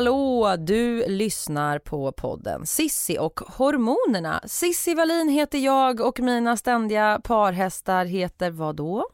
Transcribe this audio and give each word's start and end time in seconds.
Hallå, 0.00 0.56
du 0.58 1.06
lyssnar 1.08 1.78
på 1.78 2.12
podden 2.12 2.66
Sissi 2.66 3.18
och 3.18 3.40
hormonerna. 3.40 4.42
Sissi 4.46 4.94
Wallin 4.94 5.28
heter 5.28 5.58
jag 5.58 6.00
och 6.00 6.20
mina 6.20 6.56
ständiga 6.56 7.20
parhästar 7.24 8.04
heter 8.04 8.50
vad 8.50 8.76
då? 8.76 9.08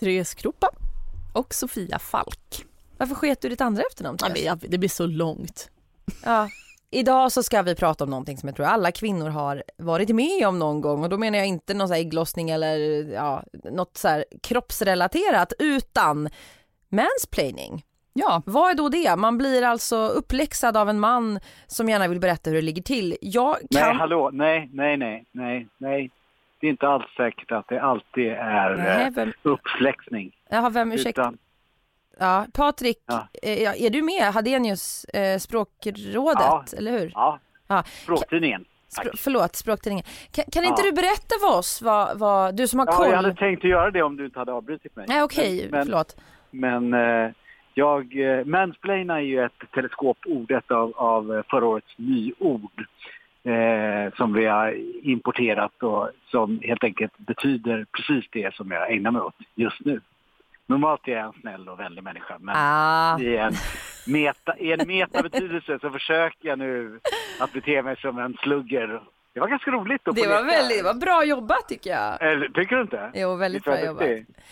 Therese 0.00 0.34
Kroppa 0.34 0.70
och 1.34 1.54
Sofia 1.54 1.98
Falk. 1.98 2.64
Varför 2.96 3.14
sket 3.14 3.40
du 3.40 3.48
ditt 3.48 3.60
andra 3.60 3.82
efternamn? 3.82 4.18
Ja, 4.34 4.56
det 4.60 4.78
blir 4.78 4.88
så 4.88 5.06
långt. 5.06 5.70
Ja. 6.24 6.48
Idag 6.90 7.32
så 7.32 7.42
ska 7.42 7.62
vi 7.62 7.74
prata 7.74 8.04
om 8.04 8.10
någonting 8.10 8.38
som 8.38 8.46
jag 8.46 8.56
tror 8.56 8.66
alla 8.66 8.92
kvinnor 8.92 9.28
har 9.28 9.62
varit 9.78 10.08
med 10.08 10.48
om 10.48 10.58
någon 10.58 10.80
gång 10.80 11.02
och 11.02 11.08
då 11.08 11.18
menar 11.18 11.38
jag 11.38 11.46
inte 11.46 11.74
någon 11.74 11.88
så 11.88 11.94
ägglossning 11.94 12.50
eller 12.50 12.78
ja, 13.12 13.44
något 13.64 13.96
så 13.96 14.08
här 14.08 14.24
kroppsrelaterat 14.42 15.52
utan 15.58 16.28
mansplaining. 16.88 17.85
Ja, 18.18 18.42
Vad 18.46 18.70
är 18.70 18.74
då 18.74 18.88
det? 18.88 19.16
Man 19.16 19.38
blir 19.38 19.62
alltså 19.62 19.96
uppläxad 19.96 20.76
av 20.76 20.88
en 20.88 21.00
man 21.00 21.40
som 21.66 21.88
gärna 21.88 22.08
vill 22.08 22.20
berätta 22.20 22.50
hur 22.50 22.56
det 22.56 22.62
ligger 22.62 22.82
till. 22.82 23.16
Jag 23.20 23.54
kan... 23.54 23.66
Nej, 23.70 23.94
hallå, 23.94 24.30
nej, 24.32 24.70
nej, 24.72 24.96
nej, 24.96 25.24
nej, 25.32 25.68
nej. 25.78 26.10
Det 26.60 26.66
är 26.66 26.70
inte 26.70 26.88
alls 26.88 27.04
säkert 27.16 27.52
att 27.52 27.68
det 27.68 27.80
alltid 27.82 28.26
är 28.32 28.76
Nej, 28.76 29.02
eh, 29.06 29.10
vem- 29.14 29.32
uppfläxning. 29.42 30.36
Jaha, 30.50 30.70
vem 30.70 30.92
ursäkta? 30.92 31.20
Utan, 31.20 31.38
Ja, 32.18 32.46
Patrik, 32.54 32.98
Ja. 33.06 33.28
eh, 33.42 33.62
ja, 33.62 33.74
är 33.74 33.90
du 33.90 34.02
med? 34.02 34.32
Hadenius, 34.34 35.04
eh, 35.04 35.38
språkrådet, 35.38 36.40
Ja. 36.40 36.64
eller 36.78 36.92
hur? 36.92 37.10
ja, 37.14 37.38
Ja. 37.68 37.82
språktidningen. 38.02 38.64
Spr- 38.98 39.16
förlåt, 39.16 39.56
språktidningen. 39.56 40.04
Kan, 40.30 40.44
kan 40.52 40.64
inte 40.64 40.82
Ja. 40.82 40.90
du 40.90 40.92
berätta 40.92 41.34
för 41.40 41.58
oss 41.58 41.82
vad, 41.82 42.18
vad 42.18 42.56
du 42.56 42.68
som 42.68 42.78
har 42.78 42.86
Ja, 42.86 42.92
koll? 42.92 43.06
jag 43.08 43.16
hade 43.16 43.34
tänkt 43.34 43.64
att 43.64 43.70
göra 43.70 43.90
det 43.90 44.02
om 44.02 44.16
du 44.16 44.24
inte 44.24 44.38
hade 44.38 44.52
avbrutit 44.52 44.96
mig. 44.96 45.04
Nej, 45.08 45.22
okej, 45.22 45.68
Men, 45.70 45.84
förlåt. 45.84 46.16
men 46.50 46.94
eh, 46.94 47.30
jag, 47.78 48.20
eh, 48.20 48.44
mansplaina 48.44 49.16
är 49.16 49.24
ju 49.24 49.44
ett 49.44 49.62
teleskopord, 49.74 50.50
ett 50.50 50.70
av, 50.70 50.92
av 50.96 51.42
förra 51.50 51.66
årets 51.66 51.98
nyord 51.98 52.84
eh, 53.44 54.14
som 54.16 54.32
vi 54.32 54.46
har 54.46 54.76
importerat 55.02 55.82
och 55.82 56.10
som 56.30 56.60
helt 56.62 56.84
enkelt 56.84 57.18
betyder 57.18 57.86
precis 57.92 58.24
det 58.32 58.54
som 58.54 58.70
jag 58.70 58.92
ägnar 58.92 59.10
mig 59.10 59.22
åt 59.22 59.34
just 59.54 59.80
nu. 59.80 60.00
Normalt 60.66 61.08
är 61.08 61.12
jag 61.12 61.26
en 61.26 61.40
snäll 61.40 61.68
och 61.68 61.80
vänlig 61.80 62.02
människa, 62.02 62.36
men 62.40 62.54
Ah. 62.58 63.20
i 63.20 63.36
en, 63.36 63.52
meta, 64.06 64.58
i 64.58 64.72
en 64.72 64.86
metabetydelse 64.86 65.78
så 65.78 65.90
försöker 65.90 66.48
jag 66.48 66.58
nu 66.58 67.00
att 67.40 67.52
bete 67.52 67.82
mig 67.82 67.96
som 67.96 68.18
en 68.18 68.36
slugger. 68.42 69.00
Det 69.36 69.40
var 69.40 69.48
ganska 69.48 69.70
roligt 69.70 70.02
Det 70.04 70.26
var, 70.26 70.42
väldigt, 70.44 70.78
det 70.78 70.82
var 70.84 70.94
bra 70.94 71.24
jobbat 71.24 71.68
tycker 71.68 71.90
jag. 71.90 72.22
Eller, 72.32 72.48
tycker 72.48 72.76
du 72.76 72.82
inte? 72.82 73.10
Jo, 73.14 73.34
väldigt 73.34 73.64
bra 73.64 73.74
jag 73.78 73.86
jobbat. 73.86 74.08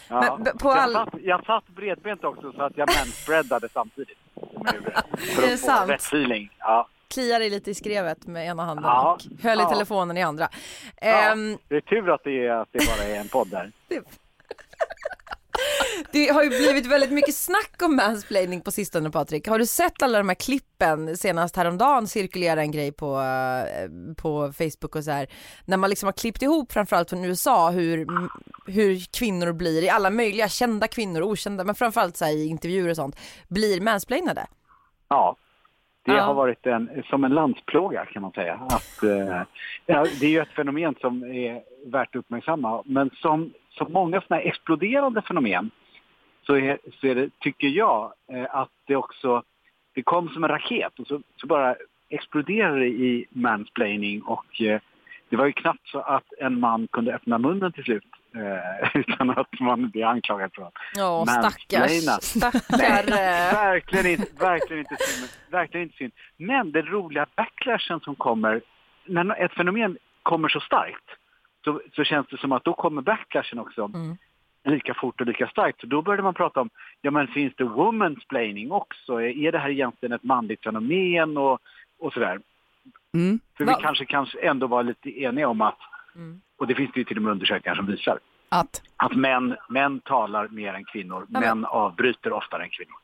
Ja. 0.09 0.39
Men 0.45 0.59
på 0.59 0.69
jag, 0.69 0.79
all- 0.79 0.93
satt, 0.95 1.09
jag 1.23 1.45
satt 1.45 1.69
bredbent 1.69 2.25
också 2.25 2.53
så 2.53 2.63
att 2.63 2.77
jag 2.77 2.89
manspreadade 2.89 3.69
samtidigt. 3.73 4.19
För 5.37 5.43
Är 5.43 5.47
det 5.51 5.57
få 5.57 5.67
sant? 5.67 5.91
rätt 5.91 6.01
feeling. 6.03 6.51
Ja. 6.59 6.89
Kliar 7.15 7.39
dig 7.39 7.51
lite 7.51 7.71
i 7.71 7.75
skrevet 7.75 8.27
med 8.27 8.47
ena 8.47 8.65
handen 8.65 8.85
Ja. 8.85 9.13
och 9.15 9.43
höll 9.43 9.61
i 9.61 9.65
telefonen 9.65 10.17
i 10.17 10.23
andra. 10.23 10.49
Ja. 11.01 11.07
Ehm, 11.33 11.59
Det 11.69 11.77
är 11.77 11.81
tur 11.81 12.11
att 12.15 12.25
det, 12.25 12.47
är, 12.47 12.51
att 12.51 12.69
det 12.73 12.79
bara 12.99 13.09
är 13.09 13.21
en 13.21 13.29
podd 13.29 13.49
där. 13.51 13.73
det 16.13 16.29
har 16.29 16.43
ju 16.43 16.49
blivit 16.49 16.87
väldigt 16.87 17.13
mycket 17.13 17.35
snack 17.35 17.83
om 17.83 17.97
mansplaining 17.97 18.61
på 18.61 18.71
sistone 18.71 19.11
Patrik. 19.11 19.49
Har 19.49 19.59
du 19.59 19.67
sett 19.67 20.03
alla 20.03 20.19
de 20.19 20.29
här 20.29 20.35
klippen? 20.37 21.17
Senast 21.17 21.57
häromdagen 21.57 22.07
cirkulerade 22.07 22.61
en 22.61 22.71
grej 22.71 22.93
på, 22.93 23.21
eh, 23.21 23.91
på 24.23 24.53
Facebook 24.53 24.97
och 24.97 25.05
så 25.05 25.11
här. 25.11 25.27
När 25.67 25.77
man 25.77 25.91
liksom 25.91 26.07
har 26.07 26.13
klippt 26.13 26.43
ihop 26.43 26.73
framförallt 26.73 27.11
från 27.11 27.25
USA 27.25 27.71
hur, 27.71 28.07
hur 28.73 29.19
kvinnor 29.19 29.53
blir, 29.53 29.83
i 29.83 29.89
alla 29.89 30.11
möjliga 30.11 30.49
kända 30.49 30.87
kvinnor, 30.89 31.23
okända, 31.23 31.65
men 31.65 31.75
framförallt 31.75 32.17
så 32.17 32.27
i 32.27 32.47
intervjuer 32.47 32.91
och 32.91 32.97
sånt, 32.97 33.17
blir 33.49 33.81
mansplainade. 33.81 34.47
Ja. 35.09 35.37
Det 36.07 36.13
Ja. 36.13 36.23
har 36.23 36.35
varit 36.35 36.67
en, 36.67 37.03
som 37.11 37.25
en 37.25 37.33
landsplåga 37.35 38.05
kan 38.07 38.23
man 38.23 38.33
säga. 38.33 38.55
Att, 38.55 39.03
eh, 39.03 39.43
ja, 39.87 40.07
det 40.21 40.27
är 40.27 40.31
ju 40.31 40.41
ett 40.41 40.49
fenomen 40.57 40.95
som 41.01 41.23
är 41.25 41.63
värt 41.91 42.09
att 42.09 42.17
uppmärksamma. 42.17 42.83
Men 42.87 43.11
som, 43.15 43.53
som 43.71 43.93
många 43.93 44.21
sådana 44.21 44.43
exploderande 44.43 45.23
fenomen 45.23 45.71
så, 46.47 46.57
är, 46.57 46.79
så 47.01 47.07
är 47.07 47.15
det, 47.15 47.31
tycker 47.41 47.67
jag, 47.69 48.13
eh, 48.33 48.47
att 48.51 48.71
det 48.87 48.97
också 48.97 49.43
det 49.95 50.03
kom 50.03 50.29
som 50.29 50.45
en 50.45 50.51
raket 50.51 50.99
och 50.99 51.07
så, 51.07 51.21
så 51.37 51.47
bara 51.47 51.77
exploderade 52.09 52.79
det 52.79 52.87
i 52.87 53.27
mansplaining 53.31 54.23
och 54.23 54.61
eh, 54.61 54.81
det 55.29 55.37
var 55.37 55.47
ju 55.47 55.53
knappt 55.53 55.89
så 55.89 55.99
att 56.01 56.25
en 56.39 56.61
man 56.61 56.89
kunde 56.93 57.15
öppna 57.15 57.39
munnen 57.39 57.73
till 57.73 57.85
slut 57.85 58.05
eh, 58.35 58.91
utan 59.01 59.31
att 59.31 59.61
man 59.61 59.91
blev 59.91 60.07
anklagad 60.09 60.51
för 60.55 60.63
att 60.63 60.73
Ja, 60.95 61.25
stackars, 61.27 62.23
stackar. 62.23 63.03
eh, 63.03 63.55
verkligen 63.55 64.07
inte, 64.07 64.45
verkligen 64.45 64.79
inte 64.81 64.97
synd. 64.99 65.31
Verkligen 65.51 65.83
inte 65.87 65.97
synd. 65.97 66.13
Men 66.37 66.73
den 66.73 66.87
roliga 66.87 67.27
backlashen 67.37 68.01
som 68.01 68.15
kommer, 68.15 68.61
när 69.07 69.45
ett 69.45 69.53
fenomen 69.53 69.99
kommer 70.23 70.49
så 70.49 70.61
starkt 70.61 71.05
så, 71.65 71.81
så 71.93 72.05
känns 72.05 72.27
det 72.29 72.39
som 72.39 72.53
att 72.53 72.65
då 72.65 72.73
kommer 72.73 73.03
backlashen 73.03 73.59
också 73.59 73.85
Mm. 73.95 74.17
Lika 74.65 74.95
fort 74.95 75.21
och 75.21 75.27
lika 75.27 75.47
starkt. 75.49 75.81
Så 75.81 75.87
då 75.87 76.03
började 76.03 76.23
man 76.23 76.35
prata 76.35 76.61
om, 76.61 76.71
ja 77.01 77.11
men 77.11 77.27
finns 77.29 77.53
det 77.57 77.65
womansplaining 77.65 78.73
också? 78.73 79.21
Är 79.23 79.53
det 79.53 79.59
här 79.59 79.71
egentligen 79.71 80.13
ett 80.13 80.23
manligt 80.23 80.63
fenomen 80.63 81.37
och, 81.37 81.59
och 81.99 82.13
sådär? 82.13 82.41
Mm. 83.15 83.41
För 83.57 83.65
Va- 83.65 83.75
vi 83.79 83.83
kanske, 83.83 84.05
kanske 84.05 84.39
ändå 84.41 84.67
var 84.67 84.83
lite 84.83 85.21
eniga 85.23 85.49
om 85.49 85.61
att, 85.61 85.79
Mm. 86.17 86.41
och 86.59 86.67
det 86.67 86.75
finns 86.75 86.91
det 86.95 87.01
ju 87.01 87.05
till 87.05 87.17
och 87.17 87.23
med 87.23 87.33
undersökningar 87.33 87.75
som 87.77 87.87
visar, 87.87 88.19
Att. 88.49 88.83
att 88.97 89.17
män, 89.17 89.57
män 89.69 90.01
talar 90.01 90.49
mer 90.49 90.75
än 90.75 90.85
kvinnor, 90.85 91.27
men- 91.29 91.41
män 91.43 91.65
avbryter 91.65 92.33
oftare 92.33 92.63
än 92.63 92.69
kvinnor. 92.71 92.95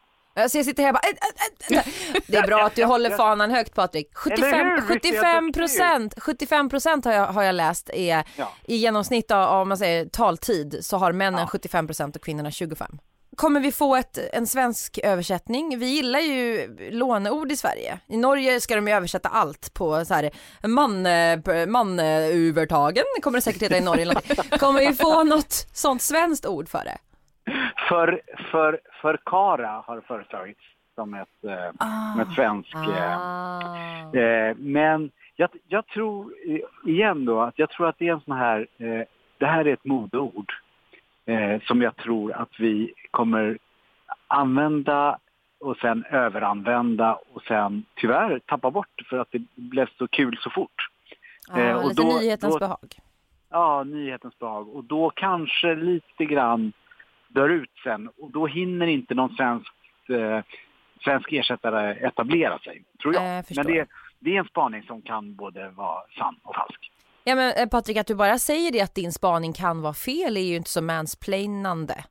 Alltså 0.42 0.58
jag 0.58 0.64
sitter 0.64 0.82
här 0.82 0.90
och 0.90 0.94
bara, 0.94 1.08
äh, 1.08 1.78
äh, 1.78 1.78
äh. 1.78 2.22
Det 2.26 2.36
är 2.36 2.46
bra 2.46 2.66
att 2.66 2.74
du 2.74 2.84
håller 2.84 3.16
fanan 3.16 3.50
högt 3.50 3.74
Patrik. 3.74 4.10
75, 4.14 4.44
Eller 4.48 4.58
hur? 4.58 4.74
Visst 4.94 5.04
är 5.04 5.14
jag 5.14 5.24
75 5.24 5.46
duktig? 5.46 5.60
procent, 5.62 6.14
75 6.18 6.68
procent 6.68 7.04
har 7.04 7.12
jag, 7.12 7.26
har 7.26 7.42
jag 7.42 7.54
läst 7.54 7.90
är 7.90 8.24
Ja. 8.36 8.52
i 8.64 8.76
genomsnitt 8.76 9.30
av, 9.30 9.60
om 9.60 9.68
man 9.68 9.78
säger 9.78 10.04
taltid 10.06 10.78
så 10.82 10.96
har 10.96 11.12
männen 11.12 11.40
Ja. 11.40 11.46
75 11.46 11.86
procent 11.86 12.16
och 12.16 12.22
kvinnorna 12.22 12.50
25. 12.50 12.98
Kommer 13.36 13.60
vi 13.60 13.72
få 13.72 13.96
ett, 13.96 14.18
en 14.32 14.46
svensk 14.46 14.98
översättning? 15.02 15.78
Vi 15.78 15.86
gillar 15.86 16.20
ju 16.20 16.68
låneord 16.90 17.52
i 17.52 17.56
Sverige. 17.56 17.98
I 18.08 18.16
Norge 18.16 18.60
ska 18.60 18.74
de 18.76 18.88
ju 18.88 18.94
översätta 18.94 19.28
allt 19.28 19.74
på 19.74 20.04
så 20.04 20.14
här 20.14 20.30
man, 20.68 21.06
manövertagen 21.70 23.04
kommer 23.22 23.38
det 23.38 23.42
säkert 23.42 23.62
heta 23.62 23.76
i 23.76 23.80
Norge. 23.80 24.14
Kommer 24.58 24.80
vi 24.80 24.94
få 24.94 25.24
något 25.24 25.66
sånt 25.72 26.02
svenskt 26.02 26.46
ord 26.46 26.68
för 26.68 26.84
det? 26.84 26.98
För, 27.90 28.20
för, 28.50 28.80
för 29.02 29.18
Kara 29.26 29.82
har 29.86 30.00
föreslagits 30.00 30.60
som 30.94 31.14
ett, 31.14 31.44
eh, 31.44 31.86
som 32.12 32.20
ett 32.20 32.34
svenskt... 32.34 32.74
Eh, 32.74 33.18
Ah. 33.18 34.16
eh, 34.16 34.56
men 34.58 35.10
jag, 35.36 35.50
jag 35.68 35.86
tror, 35.86 36.34
eh, 36.46 36.90
igen 36.90 37.24
då, 37.24 37.40
att 37.40 37.58
jag 37.58 37.70
tror 37.70 37.88
att 37.88 37.98
det 37.98 38.08
är 38.08 38.12
en 38.12 38.20
sån 38.20 38.36
här... 38.36 38.66
Eh, 38.78 39.02
det 39.38 39.46
här 39.46 39.64
är 39.68 39.72
ett 39.72 39.84
modeord 39.84 40.52
som 41.62 41.82
jag 41.82 41.96
tror 41.96 42.32
att 42.32 42.60
vi 42.60 42.92
kommer 43.10 43.58
använda 44.26 45.18
och 45.60 45.76
sen 45.76 46.04
överanvända 46.10 47.18
och 47.32 47.42
sen 47.42 47.84
tyvärr 47.96 48.38
tappa 48.46 48.70
bort 48.70 49.02
för 49.10 49.18
att 49.18 49.28
det 49.30 49.42
blev 49.54 49.88
så 49.98 50.08
kul 50.08 50.36
så 50.40 50.50
fort. 50.50 50.88
Ah, 51.50 51.74
och 51.74 51.88
lite 51.88 52.02
då- 52.02 52.08
nyhetens 52.08 52.52
då- 52.54 52.58
behag. 52.58 52.98
Ja, 53.50 53.84
nyhetens 53.84 54.38
behag. 54.38 54.68
Och 54.68 54.84
då 54.84 55.10
kanske 55.10 55.74
lite 55.74 56.24
grann 56.24 56.72
dör 57.34 57.48
ut 57.48 57.70
sen. 57.84 58.08
Och 58.08 58.30
då 58.30 58.46
hinner 58.46 58.86
inte 58.86 59.14
någon 59.14 59.36
svensk, 59.36 59.72
eh, 60.08 60.40
svensk 61.04 61.32
ersättare 61.32 62.06
etablera 62.06 62.58
sig, 62.58 62.84
tror 63.02 63.14
jag. 63.14 63.38
Eh, 63.38 63.42
förstår. 63.44 63.64
Men 63.64 63.72
det, 63.72 63.88
det 64.18 64.36
är 64.36 64.38
en 64.38 64.44
spaning 64.44 64.82
som 64.82 65.02
kan 65.02 65.34
både 65.34 65.68
vara 65.68 66.02
sann 66.18 66.36
och 66.42 66.54
falsk. 66.54 66.92
Ja 67.24 67.34
men 67.34 67.52
eh, 67.56 67.68
Patrik, 67.68 67.96
att 67.96 68.06
du 68.06 68.14
bara 68.14 68.38
säger 68.38 68.72
det 68.72 68.80
att 68.80 68.94
din 68.94 69.12
spaning 69.12 69.52
kan 69.52 69.82
vara 69.82 69.94
fel 69.94 70.36
är 70.36 70.40
ju 70.40 70.56
inte 70.56 70.70
så 70.70 70.82
mansplainande. 70.82 72.04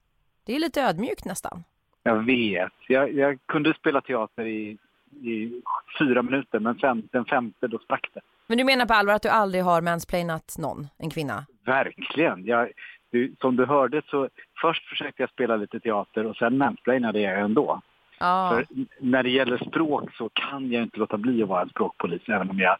Det 0.45 0.55
är 0.55 0.59
lite 0.59 0.81
ödmjukt 0.81 1.25
nästan. 1.25 1.63
Jag 2.03 2.25
vet. 2.25 2.73
Jag, 2.87 3.13
jag 3.13 3.39
kunde 3.45 3.73
spela 3.73 4.01
teater 4.01 4.45
i, 4.45 4.77
i 5.21 5.61
fyra 5.99 6.21
minuter, 6.21 6.59
men 6.59 6.75
sen 6.75 7.07
den 7.11 7.25
femte 7.25 7.67
då 7.67 7.79
sprack 7.79 8.09
det. 8.13 8.21
Men 8.47 8.57
du 8.57 8.63
menar 8.63 8.85
på 8.85 8.93
allvar 8.93 9.13
att 9.13 9.21
du 9.21 9.29
aldrig 9.29 9.63
har 9.63 9.81
mansplainat 9.81 10.55
någon, 10.59 10.87
en 10.97 11.09
kvinna? 11.09 11.45
Verkligen. 11.65 12.45
Jag, 12.45 12.71
du, 13.11 13.35
som 13.41 13.55
du 13.55 13.65
hörde 13.65 14.01
så 14.09 14.29
först 14.61 14.85
försökte 14.89 15.23
jag 15.23 15.29
spela 15.29 15.55
lite 15.55 15.79
teater 15.79 16.25
och 16.25 16.35
sen 16.35 16.57
mansplainade 16.57 17.19
jag 17.21 17.39
ändå. 17.39 17.81
Ja. 18.19 18.49
För 18.53 18.65
när 18.99 19.23
det 19.23 19.29
gäller 19.29 19.57
språk 19.57 20.09
så 20.17 20.29
kan 20.29 20.71
jag 20.71 20.83
inte 20.83 20.99
låta 20.99 21.17
bli 21.17 21.43
att 21.43 21.49
vara 21.49 21.61
en 21.61 21.69
språkpolis. 21.69 22.21
Även 22.27 22.49
om 22.49 22.59
jag 22.59 22.77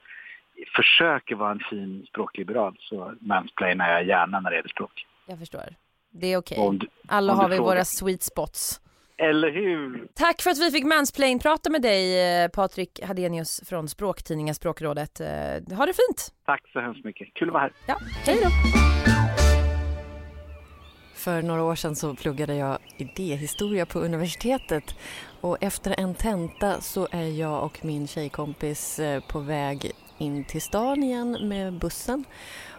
försöker 0.76 1.36
vara 1.36 1.52
en 1.52 1.60
fin 1.70 2.06
språkliberal 2.10 2.76
så 2.80 3.14
mansplainar 3.20 3.90
jag 3.90 4.04
gärna 4.06 4.40
när 4.40 4.50
det 4.50 4.56
gäller 4.56 4.70
språk. 4.70 5.06
Jag 5.28 5.40
förstår. 5.40 5.62
Det 6.12 6.28
är 6.34 6.38
okej. 6.38 6.70
Du- 6.80 6.88
Alla 7.08 7.34
har 7.34 7.50
vi 7.50 7.56
frågar. 7.56 7.72
våra 7.74 7.86
sweet 7.86 8.24
spots. 8.24 8.82
Eller 9.18 9.52
hur? 9.52 10.08
Tack 10.14 10.42
för 10.42 10.50
att 10.50 10.58
vi 10.60 10.72
fick 10.72 10.84
mansplain-prata 10.86 11.70
med 11.70 11.82
dig 11.82 12.04
eh, 12.44 12.48
Patrik 12.50 13.00
Hadenius 13.08 13.62
från 13.70 13.88
Språktidningen 13.88 14.56
Språkrådet. 14.56 15.20
Eh, 15.20 15.28
Ha 15.78 15.86
det 15.86 15.94
fint! 15.94 16.34
Tack 16.46 16.70
så 16.74 16.80
hemskt 16.80 17.06
mycket. 17.06 17.34
Kul 17.34 17.48
att 17.50 17.54
vara 17.54 17.62
här. 17.64 17.72
Ja, 17.88 17.98
hej 18.26 18.38
då! 18.44 19.19
För 21.20 21.42
några 21.42 21.64
år 21.64 21.76
sedan 21.76 21.96
så 21.96 22.16
pluggade 22.16 22.56
jag 22.56 22.78
idéhistoria 22.98 23.86
på 23.86 24.00
universitetet. 24.00 24.96
Och 25.42 25.58
efter 25.62 26.00
en 26.00 26.16
tenta 26.16 26.82
så 26.82 27.08
är 27.12 27.28
jag 27.28 27.64
och 27.64 27.86
min 27.86 28.08
tjejkompis 28.08 29.00
eh, 29.00 29.24
på 29.24 29.40
väg 29.40 29.92
in 30.18 30.44
till 30.44 30.62
stan 30.62 31.04
igen 31.04 31.38
med 31.42 31.74
bussen. 31.74 32.24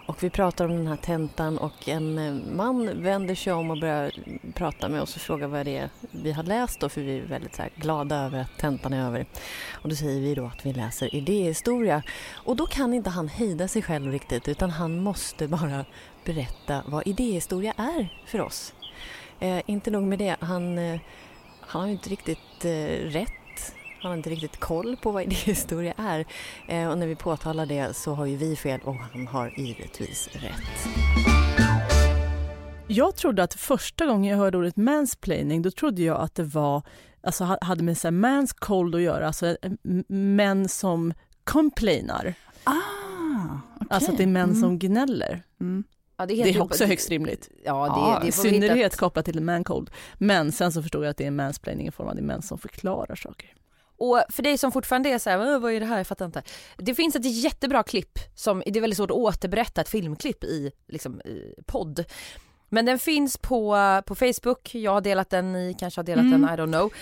Och 0.06 0.22
vi 0.22 0.30
pratar 0.30 0.64
om 0.64 0.76
den 0.76 0.86
här 0.86 0.96
tentan 0.96 1.58
och 1.58 1.88
en 1.88 2.18
eh, 2.18 2.54
man 2.56 3.02
vänder 3.02 3.34
sig 3.34 3.52
om 3.52 3.70
och 3.70 3.80
börjar 3.80 4.12
prata 4.54 4.88
med 4.88 5.02
oss 5.02 5.16
och 5.16 5.22
frågar 5.22 5.46
vad 5.46 5.66
det 5.66 5.76
är 5.76 5.90
vi 6.10 6.32
har 6.32 6.42
läst 6.42 6.80
då 6.80 6.88
för 6.88 7.00
vi 7.00 7.18
är 7.18 7.22
väldigt 7.22 7.56
så 7.56 7.62
här 7.62 7.70
glada 7.74 8.16
över 8.16 8.40
att 8.40 8.58
tentan 8.58 8.92
är 8.92 9.06
över. 9.06 9.26
Och 9.72 9.88
då 9.88 9.94
säger 9.94 10.20
vi 10.20 10.34
då 10.34 10.46
att 10.46 10.66
vi 10.66 10.72
läser 10.72 11.14
idéhistoria. 11.14 12.02
Och 12.32 12.56
då 12.56 12.66
kan 12.66 12.94
inte 12.94 13.10
han 13.10 13.28
hejda 13.28 13.68
sig 13.68 13.82
själv 13.82 14.12
riktigt 14.12 14.48
utan 14.48 14.70
han 14.70 15.02
måste 15.02 15.48
bara 15.48 15.84
berätta 16.24 16.82
vad 16.86 17.06
idéhistoria 17.06 17.72
är 17.76 18.22
för 18.26 18.40
oss. 18.40 18.74
Eh, 19.40 19.60
inte 19.66 19.90
nog 19.90 20.02
med 20.02 20.18
det, 20.18 20.36
han, 20.40 20.78
eh, 20.78 21.00
han 21.60 21.80
har 21.80 21.86
ju 21.86 21.92
inte 21.92 22.10
riktigt 22.10 22.64
eh, 22.64 23.10
rätt. 23.10 23.30
Han 24.02 24.10
har 24.10 24.16
inte 24.16 24.30
riktigt 24.30 24.60
koll 24.60 24.96
på 24.96 25.10
vad 25.10 25.22
idéhistoria 25.26 25.94
är. 25.96 26.24
Eh, 26.68 26.88
och 26.90 26.98
när 26.98 27.06
vi 27.06 27.16
påtalar 27.16 27.66
det 27.66 27.96
så 27.96 28.14
har 28.14 28.26
ju 28.26 28.36
vi 28.36 28.56
fel 28.56 28.80
och 28.84 28.94
han 28.96 29.26
har 29.26 29.52
givetvis 29.56 30.28
rätt. 30.32 30.88
Jag 32.86 33.16
trodde 33.16 33.42
att 33.42 33.54
första 33.54 34.06
gången 34.06 34.30
jag 34.30 34.38
hörde 34.38 34.58
ordet 34.58 34.76
mansplaining, 34.76 35.62
då 35.62 35.70
trodde 35.70 36.02
jag 36.02 36.20
att 36.20 36.34
det 36.34 36.42
var, 36.42 36.82
alltså 37.22 37.44
ha- 37.44 37.58
hade 37.62 37.82
med 37.82 37.98
så 37.98 38.10
mans 38.10 38.52
cold 38.52 38.94
att 38.94 39.00
göra, 39.00 39.26
alltså 39.26 39.46
eh, 39.46 39.72
män 40.08 40.68
som 40.68 41.14
complainar. 41.44 42.34
Ah, 42.64 42.72
okej. 43.76 43.86
Alltså 43.90 44.10
att 44.10 44.16
det 44.16 44.22
är 44.24 44.26
män 44.26 44.48
Mm. 44.50 44.60
som 44.60 44.78
gnäller. 44.78 45.42
Mm. 45.60 45.84
Ja, 46.20 46.26
Det 46.26 46.34
heter 46.34 46.56
är 46.56 46.62
också 46.62 46.84
högst 46.84 47.10
rimligt. 47.10 47.48
Ja, 47.64 47.84
det, 47.84 48.00
Ja, 48.00 48.20
det 48.24 48.32
synnerhet 48.32 48.96
kopplat 48.96 49.24
till 49.24 49.40
man 49.42 49.64
cold. 49.64 49.90
Men 50.18 50.52
sen 50.52 50.72
så 50.72 50.82
förstod 50.82 51.04
jag 51.04 51.10
att 51.10 51.16
det 51.16 51.26
är 51.26 51.30
mansplaining 51.30 51.86
i 51.86 51.90
form 51.90 52.08
av 52.08 52.14
det 52.14 52.20
är 52.20 52.24
män 52.24 52.42
som 52.42 52.58
förklarar 52.58 53.14
saker. 53.16 53.54
Och 53.98 54.22
för 54.30 54.42
dig 54.42 54.58
som 54.58 54.72
fortfarande 54.72 55.08
är 55.08 55.18
så 55.18 55.30
här, 55.30 55.38
"Åh, 55.54 55.58
vad 55.58 55.72
är 55.72 55.80
det 55.80 55.86
här, 55.86 55.96
jag 55.96 56.06
fattar 56.06 56.26
inte. 56.26 56.42
Det 56.76 56.94
finns 56.94 57.16
ett 57.16 57.42
jättebra 57.42 57.82
klipp, 57.82 58.18
som, 58.34 58.62
det 58.66 58.76
är 58.78 58.80
väldigt 58.80 58.96
svårt 58.96 59.10
att 59.10 59.16
återberätta 59.16 59.80
ett 59.80 59.88
filmklipp 59.88 60.44
i, 60.44 60.72
liksom, 60.88 61.20
i 61.20 61.54
podd. 61.66 62.04
Men 62.68 62.86
den 62.86 62.98
finns 62.98 63.36
på, 63.38 63.76
på 64.06 64.14
Facebook, 64.14 64.74
jag 64.74 64.92
har 64.92 65.00
delat 65.00 65.30
den, 65.30 65.52
ni 65.52 65.74
kanske 65.78 65.98
har 65.98 66.04
delat 66.04 66.24
Mm. 66.24 66.40
den, 66.42 66.50
I 66.50 66.52
don't 66.62 66.72
know. 66.72 66.92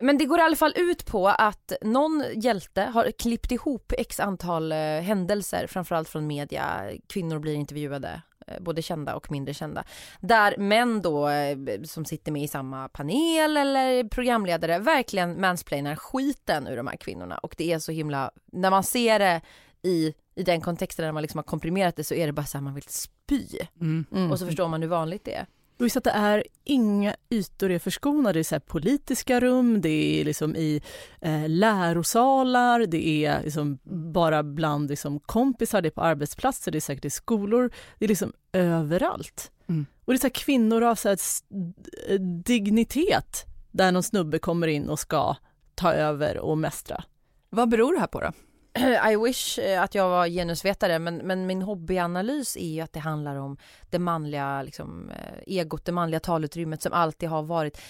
Men 0.00 0.18
det 0.18 0.24
går 0.24 0.38
i 0.38 0.42
alla 0.42 0.56
fall 0.56 0.72
ut 0.76 1.06
på 1.06 1.28
att 1.28 1.72
någon 1.82 2.24
hjälte 2.34 2.82
har 2.82 3.10
klippt 3.18 3.52
ihop 3.52 3.92
x 3.98 4.20
antal 4.20 4.72
eh, 4.72 4.78
händelser, 4.78 5.66
framförallt 5.66 6.08
från 6.08 6.26
media, 6.26 6.90
kvinnor 7.08 7.38
blir 7.38 7.54
intervjuade, 7.54 8.22
både 8.60 8.82
kända 8.82 9.14
och 9.14 9.30
mindre 9.30 9.54
kända. 9.54 9.84
Där 10.20 10.56
män 10.58 11.02
då 11.02 11.28
eh, 11.28 11.58
som 11.84 12.04
sitter 12.04 12.32
med 12.32 12.42
i 12.42 12.48
samma 12.48 12.88
panel 12.88 13.56
eller 13.56 14.04
programledare 14.04 14.78
verkligen 14.78 15.40
mansplainar 15.40 15.96
skiten 15.96 16.66
ur 16.66 16.76
de 16.76 16.86
här 16.86 16.96
kvinnorna 16.96 17.38
och 17.38 17.54
det 17.58 17.72
är 17.72 17.78
så 17.78 17.92
himla, 17.92 18.30
när 18.52 18.70
man 18.70 18.84
ser 18.84 19.18
det 19.18 19.40
i, 19.82 20.14
i 20.34 20.42
den 20.42 20.60
kontexten 20.60 21.04
när 21.04 21.12
man 21.12 21.22
liksom 21.22 21.38
har 21.38 21.42
komprimerat 21.44 21.96
det 21.96 22.04
så 22.04 22.14
är 22.14 22.26
det 22.26 22.32
bara 22.32 22.46
så 22.46 22.58
här 22.58 22.62
man 22.62 22.74
vill 22.74 22.82
spy 22.88 23.44
Mm. 23.80 24.04
Mm. 24.12 24.32
och 24.32 24.38
så 24.38 24.46
förstår 24.46 24.68
man 24.68 24.82
hur 24.82 24.88
vanligt 24.88 25.24
det 25.24 25.34
är. 25.34 25.46
Just 25.80 25.96
att 25.96 26.04
det 26.04 26.10
är 26.10 26.44
inga 26.64 27.14
ytor 27.30 27.70
är 27.70 27.78
förskonade. 27.78 28.32
Det 28.32 28.40
är 28.40 28.44
så 28.44 28.60
politiska 28.60 29.40
rum, 29.40 29.80
det 29.80 30.20
är 30.20 30.24
liksom 30.24 30.56
i 30.56 30.82
eh, 31.20 31.48
lärosalar, 31.48 32.86
det 32.86 33.24
är 33.26 33.42
liksom 33.42 33.78
bara 34.14 34.42
bland 34.42 34.90
liksom 34.90 35.20
kompisar, 35.20 35.82
det 35.82 35.88
är 35.88 35.90
på 35.90 36.02
arbetsplatser, 36.02 36.70
det 36.72 36.78
är 36.78 36.80
säkert 36.80 37.04
i 37.04 37.10
skolor. 37.10 37.70
Det 37.98 38.04
är 38.04 38.08
liksom 38.08 38.32
överallt. 38.52 39.50
Mm. 39.68 39.86
Och 40.04 40.12
det 40.12 40.16
är 40.16 40.28
så 40.28 40.30
kvinnor 40.30 40.82
av 40.82 40.94
så 40.94 41.08
d- 41.48 42.18
dignitet 42.44 43.44
där 43.70 43.92
någon 43.92 44.02
snubbe 44.02 44.38
kommer 44.38 44.66
in 44.66 44.88
och 44.88 44.98
ska 44.98 45.36
ta 45.74 45.92
över 45.92 46.38
och 46.38 46.58
mästra. 46.58 47.04
Vad 47.50 47.68
beror 47.68 47.92
det 47.94 48.00
här 48.00 48.06
på 48.06 48.20
då? 48.20 48.32
I 49.12 49.16
wish 49.16 49.58
eh, 49.58 49.82
att 49.82 49.94
jag 49.94 50.08
var 50.08 50.26
genusvetare 50.26 50.98
men, 50.98 51.16
men 51.16 51.46
min 51.46 51.62
hobbyanalys 51.62 52.56
är 52.56 52.74
ju 52.74 52.80
att 52.80 52.92
det 52.92 53.00
handlar 53.00 53.36
om 53.36 53.56
det 53.90 53.98
manliga 53.98 54.62
liksom, 54.62 55.10
eh, 55.10 55.38
egot, 55.46 55.84
det 55.84 55.92
manliga 55.92 56.20
talutrymmet 56.20 56.82
som 56.82 56.92
alltid 56.92 57.28
har 57.28 57.42
varit. 57.42 57.80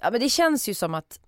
Ja, 0.00 0.10
men 0.10 0.20
det 0.20 0.28
känns 0.28 0.68
ju 0.68 0.74
som 0.74 0.94
att 0.94 1.20